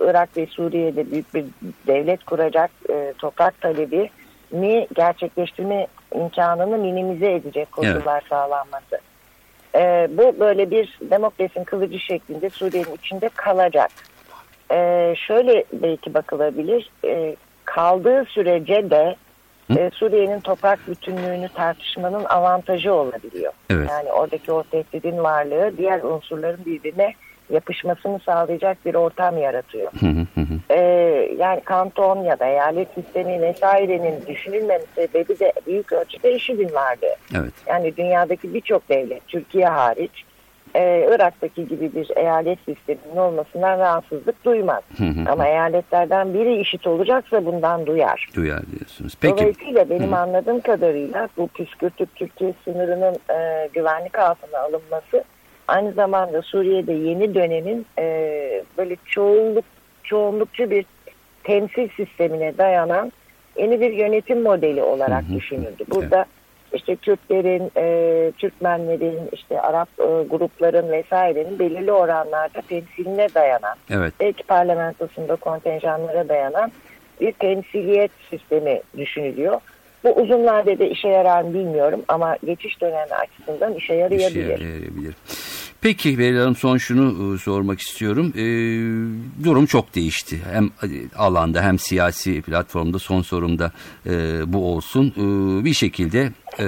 Irak 0.00 0.36
ve 0.36 0.46
Suriye'de 0.46 1.10
büyük 1.10 1.34
bir 1.34 1.44
devlet 1.86 2.24
kuracak 2.24 2.70
e, 2.90 3.14
toprak 3.18 3.60
talebi 3.60 4.10
ni 4.52 4.88
gerçekleştirme 4.94 5.86
imkanını 6.14 6.78
minimize 6.78 7.32
edecek 7.32 7.72
koşullar 7.72 8.22
sağlanması. 8.28 8.98
E, 9.74 10.08
bu 10.10 10.40
böyle 10.40 10.70
bir 10.70 10.98
demokrasinin 11.10 11.64
kılıcı 11.64 11.98
şeklinde 11.98 12.50
Suriye'nin 12.50 12.94
içinde 12.94 13.28
kalacak. 13.28 13.90
E, 14.72 15.14
şöyle 15.16 15.64
belki 15.72 16.14
bakılabilir. 16.14 16.90
E, 17.04 17.36
kaldığı 17.64 18.24
sürece 18.24 18.90
de 18.90 19.16
e, 19.76 19.90
Suriye'nin 19.94 20.40
toprak 20.40 20.88
bütünlüğünü 20.88 21.48
tartışmanın 21.48 22.24
avantajı 22.24 22.94
olabiliyor. 22.94 23.52
Evet. 23.70 23.90
Yani 23.90 24.12
oradaki 24.12 24.52
o 24.52 24.62
tehdidin 24.62 25.18
varlığı 25.18 25.78
diğer 25.78 26.02
unsurların 26.02 26.64
birbirine 26.66 27.14
yapışmasını 27.50 28.20
sağlayacak 28.26 28.84
bir 28.84 28.94
ortam 28.94 29.38
yaratıyor. 29.38 29.92
Hı 30.00 30.06
hı 30.06 30.26
hı 30.34 30.40
hı. 30.40 30.74
Ee, 30.74 31.34
yani 31.38 31.60
kanton 31.60 32.24
ya 32.24 32.38
da 32.38 32.46
eyalet 32.46 32.88
sistemi 32.94 33.42
vesairenin 33.42 34.26
düşünülmemi 34.26 34.84
sebebi 34.94 35.38
de 35.38 35.52
büyük 35.66 35.92
ölçüde 35.92 36.34
IŞİD'in 36.34 36.74
varlığı. 36.74 37.16
Evet. 37.36 37.52
Yani 37.66 37.96
dünyadaki 37.96 38.54
birçok 38.54 38.88
devlet, 38.88 39.28
Türkiye 39.28 39.66
hariç, 39.66 40.24
e, 40.74 41.08
Irak'taki 41.14 41.68
gibi 41.68 41.94
bir 41.94 42.16
eyalet 42.16 42.58
sisteminin 42.58 43.16
olmasından 43.16 43.78
rahatsızlık 43.78 44.44
duymaz. 44.44 44.82
Hı 44.98 45.04
hı. 45.04 45.30
Ama 45.30 45.46
eyaletlerden 45.48 46.34
biri 46.34 46.60
IŞİD 46.60 46.84
olacaksa 46.84 47.46
bundan 47.46 47.86
duyar. 47.86 48.28
Duyar 48.34 48.62
diyorsunuz. 48.76 49.14
Peki. 49.20 49.36
Dolayısıyla 49.36 49.90
benim 49.90 50.14
anladığım 50.14 50.60
kadarıyla 50.60 51.28
bu 51.36 51.48
püskürtüp 51.48 52.14
Türkiye 52.14 52.54
sınırının 52.64 53.16
e, 53.30 53.68
güvenlik 53.72 54.18
altına 54.18 54.58
alınması 54.58 55.24
aynı 55.68 55.92
zamanda 55.92 56.42
Suriye'de 56.42 56.92
yeni 56.92 57.34
dönemin 57.34 57.86
e, 57.98 58.04
böyle 58.78 58.96
çoğunluk 59.04 59.64
çoğunlukçu 60.02 60.70
bir 60.70 60.86
temsil 61.44 61.88
sistemine 61.96 62.58
dayanan 62.58 63.12
yeni 63.56 63.80
bir 63.80 63.92
yönetim 63.92 64.42
modeli 64.42 64.82
olarak 64.82 65.24
düşünüldü. 65.34 65.84
Burada 65.90 66.24
işte 66.72 66.96
Kürtlerin, 66.96 67.70
e, 67.76 68.32
Türkmenlerin, 68.38 69.20
işte 69.32 69.60
Arap 69.60 69.88
e, 69.98 70.04
grupların 70.30 70.92
vesairenin 70.92 71.58
belirli 71.58 71.92
oranlarda 71.92 72.60
temsiline 72.68 73.28
dayanan 73.34 73.76
Evet. 73.90 74.14
belki 74.20 74.42
parlamentosunda 74.42 75.36
kontenjanlara 75.36 76.28
dayanan 76.28 76.72
bir 77.20 77.32
temsiliyet 77.32 78.10
sistemi 78.30 78.80
düşünülüyor. 78.96 79.60
Bu 80.04 80.12
uzun 80.12 80.44
vadede 80.46 80.90
işe 80.90 81.08
yarar 81.08 81.42
mı 81.42 81.54
bilmiyorum 81.54 82.02
ama 82.08 82.36
geçiş 82.46 82.80
dönemi 82.80 83.14
açısından 83.14 83.74
işe 83.74 83.84
İşe 83.84 83.94
yarayabilir. 83.94 84.48
yarayabilir. 84.48 85.14
Peki 85.80 86.18
Beril 86.18 86.38
Hanım 86.38 86.54
son 86.56 86.76
şunu 86.76 87.34
e, 87.34 87.38
sormak 87.38 87.80
istiyorum. 87.80 88.32
E, 88.36 88.42
durum 89.44 89.66
çok 89.66 89.94
değişti. 89.94 90.38
Hem 90.52 90.64
e, 90.64 90.88
alanda 91.16 91.62
hem 91.62 91.78
siyasi 91.78 92.42
platformda 92.42 92.98
son 92.98 93.22
sorumda 93.22 93.72
e, 94.06 94.12
bu 94.52 94.74
olsun. 94.74 95.14
E, 95.16 95.64
bir 95.64 95.74
şekilde 95.74 96.28
e, 96.58 96.66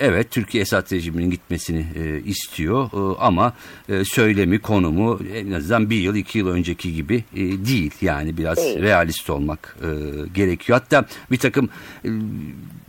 evet 0.00 0.30
Türkiye 0.30 0.62
Esad 0.62 0.92
rejiminin 0.92 1.30
gitmesini 1.30 1.86
e, 1.96 2.20
istiyor 2.24 2.84
e, 2.92 3.18
ama 3.20 3.52
e, 3.88 4.04
söylemi 4.04 4.58
konumu 4.58 5.20
en 5.34 5.52
azından 5.52 5.90
bir 5.90 5.96
yıl 5.96 6.14
iki 6.14 6.38
yıl 6.38 6.48
önceki 6.48 6.94
gibi 6.94 7.24
e, 7.34 7.38
değil. 7.38 7.92
Yani 8.00 8.36
biraz 8.36 8.56
Değil. 8.56 8.82
realist 8.82 9.30
olmak 9.30 9.76
e, 9.82 9.88
gerekiyor. 10.34 10.78
Hatta 10.78 11.04
bir 11.30 11.38
takım 11.38 11.70
e, 12.04 12.08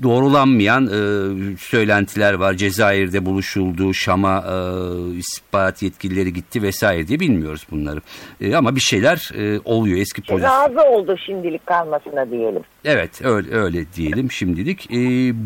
doğrulanmayan 0.04 0.86
e, 0.88 1.58
söylentiler 1.58 2.34
var. 2.34 2.54
Cezayir'de 2.54 3.26
buluşuldu, 3.26 3.94
Şam'a 3.94 4.38
e, 4.38 5.18
istihbarat 5.18 5.84
yetkilileri 5.84 6.34
gitti 6.34 6.62
vesaire 6.62 7.08
diye 7.08 7.20
bilmiyoruz 7.20 7.68
bunları. 7.72 8.02
E, 8.42 8.56
ama 8.56 8.76
bir 8.76 8.82
şeyler 8.82 9.32
e, 9.38 9.60
oluyor 9.66 9.98
eski 9.98 10.22
polis. 10.22 10.44
Razı 10.44 10.82
oldu 10.82 11.16
şimdilik 11.26 11.66
kalmasına 11.66 12.32
diyelim. 12.32 12.62
Evet 12.86 13.26
öyle, 13.26 13.56
öyle 13.56 13.86
diyelim 13.96 14.32
şimdilik. 14.32 14.92
E, 14.92 14.98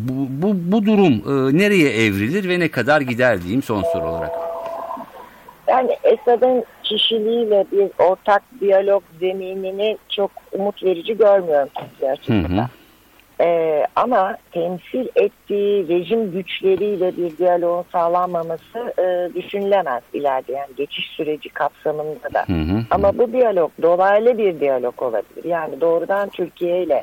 bu, 0.08 0.25
bu, 0.28 0.72
bu 0.72 0.86
durum 0.86 1.12
e, 1.12 1.58
nereye 1.58 1.90
evrilir 1.90 2.48
ve 2.48 2.60
ne 2.60 2.68
kadar 2.68 3.00
gider 3.00 3.42
diyeyim 3.42 3.62
son 3.62 3.82
soru 3.82 4.06
olarak. 4.06 4.32
Yani 5.68 5.96
Esad'ın 6.02 6.64
kişiliğiyle 6.82 7.64
bir 7.72 8.04
ortak 8.04 8.42
diyalog 8.60 9.02
zeminini 9.20 9.98
çok 10.08 10.30
umut 10.52 10.84
verici 10.84 11.16
görmüyorum 11.16 11.68
Türkiye 11.74 12.40
Hı 12.40 12.46
hı. 12.46 12.66
Ee, 13.40 13.86
ama 13.96 14.36
temsil 14.52 15.06
ettiği 15.16 15.88
rejim 15.88 16.32
güçleriyle 16.32 17.16
bir 17.16 17.38
diyaloğun 17.38 17.84
sağlanmaması 17.92 18.94
e, 18.98 19.34
düşünülemez 19.34 20.02
ileride 20.12 20.52
yani 20.52 20.74
geçiş 20.76 21.06
süreci 21.06 21.48
kapsamında 21.48 22.34
da. 22.34 22.44
Hı 22.46 22.52
hı. 22.52 22.82
Ama 22.90 23.18
bu 23.18 23.32
diyalog 23.32 23.70
dolaylı 23.82 24.38
bir 24.38 24.60
diyalog 24.60 25.02
olabilir. 25.02 25.44
Yani 25.44 25.80
doğrudan 25.80 26.28
Türkiye 26.28 26.82
ile 26.82 27.02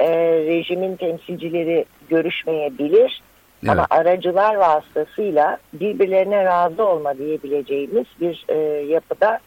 e, 0.00 0.08
rejimin 0.46 0.96
temsilcileri 0.96 1.84
görüşmeyebilir. 2.08 3.22
Evet. 3.62 3.70
Ama 3.72 3.86
aracılar 3.90 4.54
vasıtasıyla 4.54 5.58
birbirlerine 5.72 6.44
razı 6.44 6.84
olma 6.84 7.18
diyebileceğimiz 7.18 8.06
bir 8.20 8.44
e, 8.48 8.56
yapıda 8.86 9.38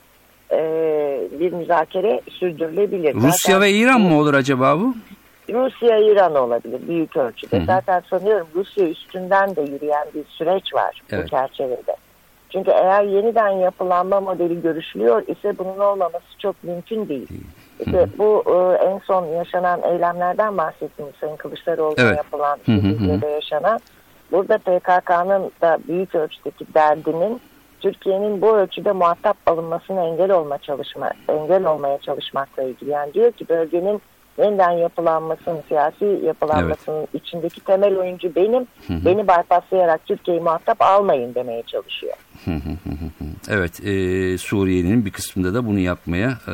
e, 0.52 0.58
bir 1.40 1.54
müzakere 1.54 2.22
sürdürülebilir. 2.30 3.14
Rusya 3.14 3.32
Zaten 3.32 3.62
ve 3.62 3.72
İran 3.72 4.02
mı 4.02 4.20
olur 4.20 4.34
acaba 4.34 4.80
bu? 4.80 4.96
Rusya 5.54 5.98
İran 5.98 6.36
olabilir 6.36 6.88
büyük 6.88 7.18
ölçüde. 7.18 7.58
Hı 7.58 7.62
hı. 7.62 7.66
Zaten 7.66 8.04
sanıyorum 8.10 8.48
Rusya 8.56 8.88
üstünden 8.88 9.56
de 9.56 9.62
yürüyen 9.62 10.08
bir 10.16 10.24
süreç 10.30 10.74
var 10.74 11.02
Evet. 11.12 11.24
bu 11.24 11.30
çerçevede. 11.30 11.96
Çünkü 12.50 12.72
eğer 12.72 13.04
yeniden 13.04 13.50
yapılanma 13.50 14.22
modeli 14.22 14.62
görüşülüyor 14.62 15.24
ise 15.28 15.58
bunun 15.58 15.78
olmaması 15.78 16.40
çok 16.40 16.64
mümkün 16.64 17.10
değil. 17.10 17.28
İşte 17.86 18.08
bu 18.18 18.44
e, 18.48 18.86
en 18.86 19.00
son 19.00 19.26
yaşanan 19.26 19.82
eylemlerden 19.84 20.58
bahsettiniz 20.58 21.14
Sayın 21.22 21.36
Kılıçdaroğlu'na 21.36 22.02
Evet. 22.02 22.18
yapılan 22.18 22.58
Hı 22.66 22.72
hı 22.72 22.88
hı. 22.88 22.98
Suriye'de 22.98 23.28
yaşanan. 23.28 23.80
Burada 24.32 24.58
PKK'nın 24.58 25.52
da 25.62 25.80
büyük 25.88 26.16
ölçüdeki 26.16 26.74
derdinin 26.74 27.42
Türkiye'nin 27.80 28.42
bu 28.42 28.58
ölçüde 28.58 28.92
muhatap 28.92 29.38
alınmasına 29.46 30.04
engel 30.04 30.32
olma 30.32 30.58
çalışma, 30.58 31.12
engel 31.30 31.66
olmaya 31.66 31.98
çalışmakla 31.98 32.64
ilgili. 32.64 32.90
Yani 32.90 33.14
diyor 33.14 33.32
ki 33.32 33.50
bölgenin 33.50 34.02
yeniden 34.38 34.72
yapılanmasının, 34.72 35.62
siyasi 35.68 36.06
yapılanmasının 36.26 37.08
içindeki 37.14 37.62
temel 37.62 37.98
oyuncu 37.98 38.36
benim. 38.36 38.68
Beni 38.90 39.28
bypasslayarak 39.28 40.06
Türkiye'yi 40.06 40.44
muhatap 40.44 40.82
almayın 40.82 41.36
demeye 41.36 41.64
çalışıyor. 41.64 42.14
Evet, 43.50 43.86
e, 43.86 44.38
Suriye'nin 44.38 45.06
bir 45.06 45.12
kısmında 45.12 45.54
da 45.54 45.66
bunu 45.66 45.80
yapmaya 45.80 46.40
e, 46.48 46.52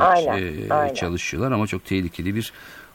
Aynen, 0.00 0.42
e, 0.42 0.74
aynen. 0.74 0.94
çalışıyorlar 0.94 1.52
ama 1.52 1.66
çok 1.66 1.84
tehlikeli 1.84 2.34
bir 2.34 2.52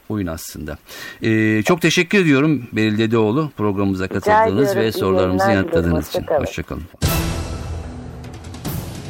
oyun 0.08 0.26
aslında. 0.26 0.78
E, 1.22 1.62
çok 1.62 1.80
teşekkür 1.82 2.18
ediyorum 2.18 2.62
Beril 2.72 2.98
Dedeoğlu 2.98 3.50
programımıza 3.56 4.08
katıldığınız 4.08 4.76
ve 4.76 4.92
sorularımızı 4.92 5.50
yanıtladığınız 5.50 6.08
için. 6.08 6.22
Hoşçakalın. 6.22 6.82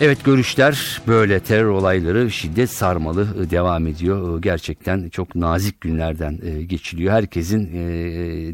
Evet 0.00 0.24
görüşler 0.24 1.02
böyle 1.06 1.40
terör 1.40 1.68
olayları 1.68 2.30
şiddet 2.30 2.70
sarmalı 2.70 3.28
e, 3.46 3.50
devam 3.50 3.86
ediyor. 3.86 4.38
E, 4.38 4.40
Gerçekten 4.40 5.08
çok 5.08 5.34
nazik 5.34 5.80
günlerden 5.80 6.38
e, 6.44 6.62
geçiliyor. 6.62 7.12
Herkesin 7.12 7.64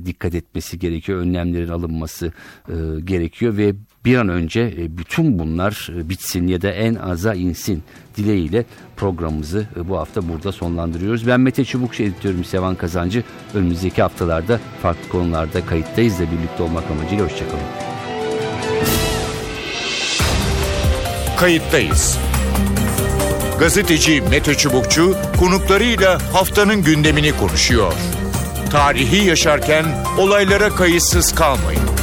dikkat 0.06 0.34
etmesi 0.34 0.78
gerekiyor. 0.78 1.18
Önlemlerin 1.18 1.68
alınması 1.68 2.32
gerekiyor 3.04 3.56
ve 3.56 3.74
bir 4.04 4.16
an 4.16 4.28
önce 4.28 4.60
e, 4.60 4.98
bütün 4.98 5.38
bunlar 5.38 5.90
e, 5.96 6.08
bitsin 6.08 6.46
ya 6.46 6.62
da 6.62 6.70
en 6.70 6.94
aza 6.94 7.34
insin 7.34 7.82
dileğiyle 8.16 8.64
programımızı 8.96 9.66
e, 9.76 9.88
bu 9.88 9.98
hafta 9.98 10.28
burada 10.28 10.52
sonlandırıyoruz. 10.52 11.26
Ben 11.26 11.40
Mete 11.40 11.64
Çubukçu 11.64 12.02
editörüm 12.02 12.44
Sevan 12.44 12.74
Kazancı. 12.74 13.24
Önümüzdeki 13.54 14.02
haftalarda 14.02 14.60
farklı 14.82 15.08
konularda 15.08 15.66
kayıttayız 15.66 16.18
da 16.18 16.22
birlikte 16.22 16.62
olmak 16.62 16.84
amacıyla 16.90 17.24
hoşçakalın. 17.24 17.60
Kayıttayız. 21.36 22.18
Gazeteci 23.58 24.22
Mete 24.30 24.54
Çubukçu 24.54 25.16
konuklarıyla 25.38 26.18
haftanın 26.32 26.82
gündemini 26.82 27.36
konuşuyor. 27.36 27.92
Tarihi 28.70 29.26
yaşarken 29.26 29.84
olaylara 30.18 30.68
kayıtsız 30.68 31.34
kalmayın. 31.34 31.99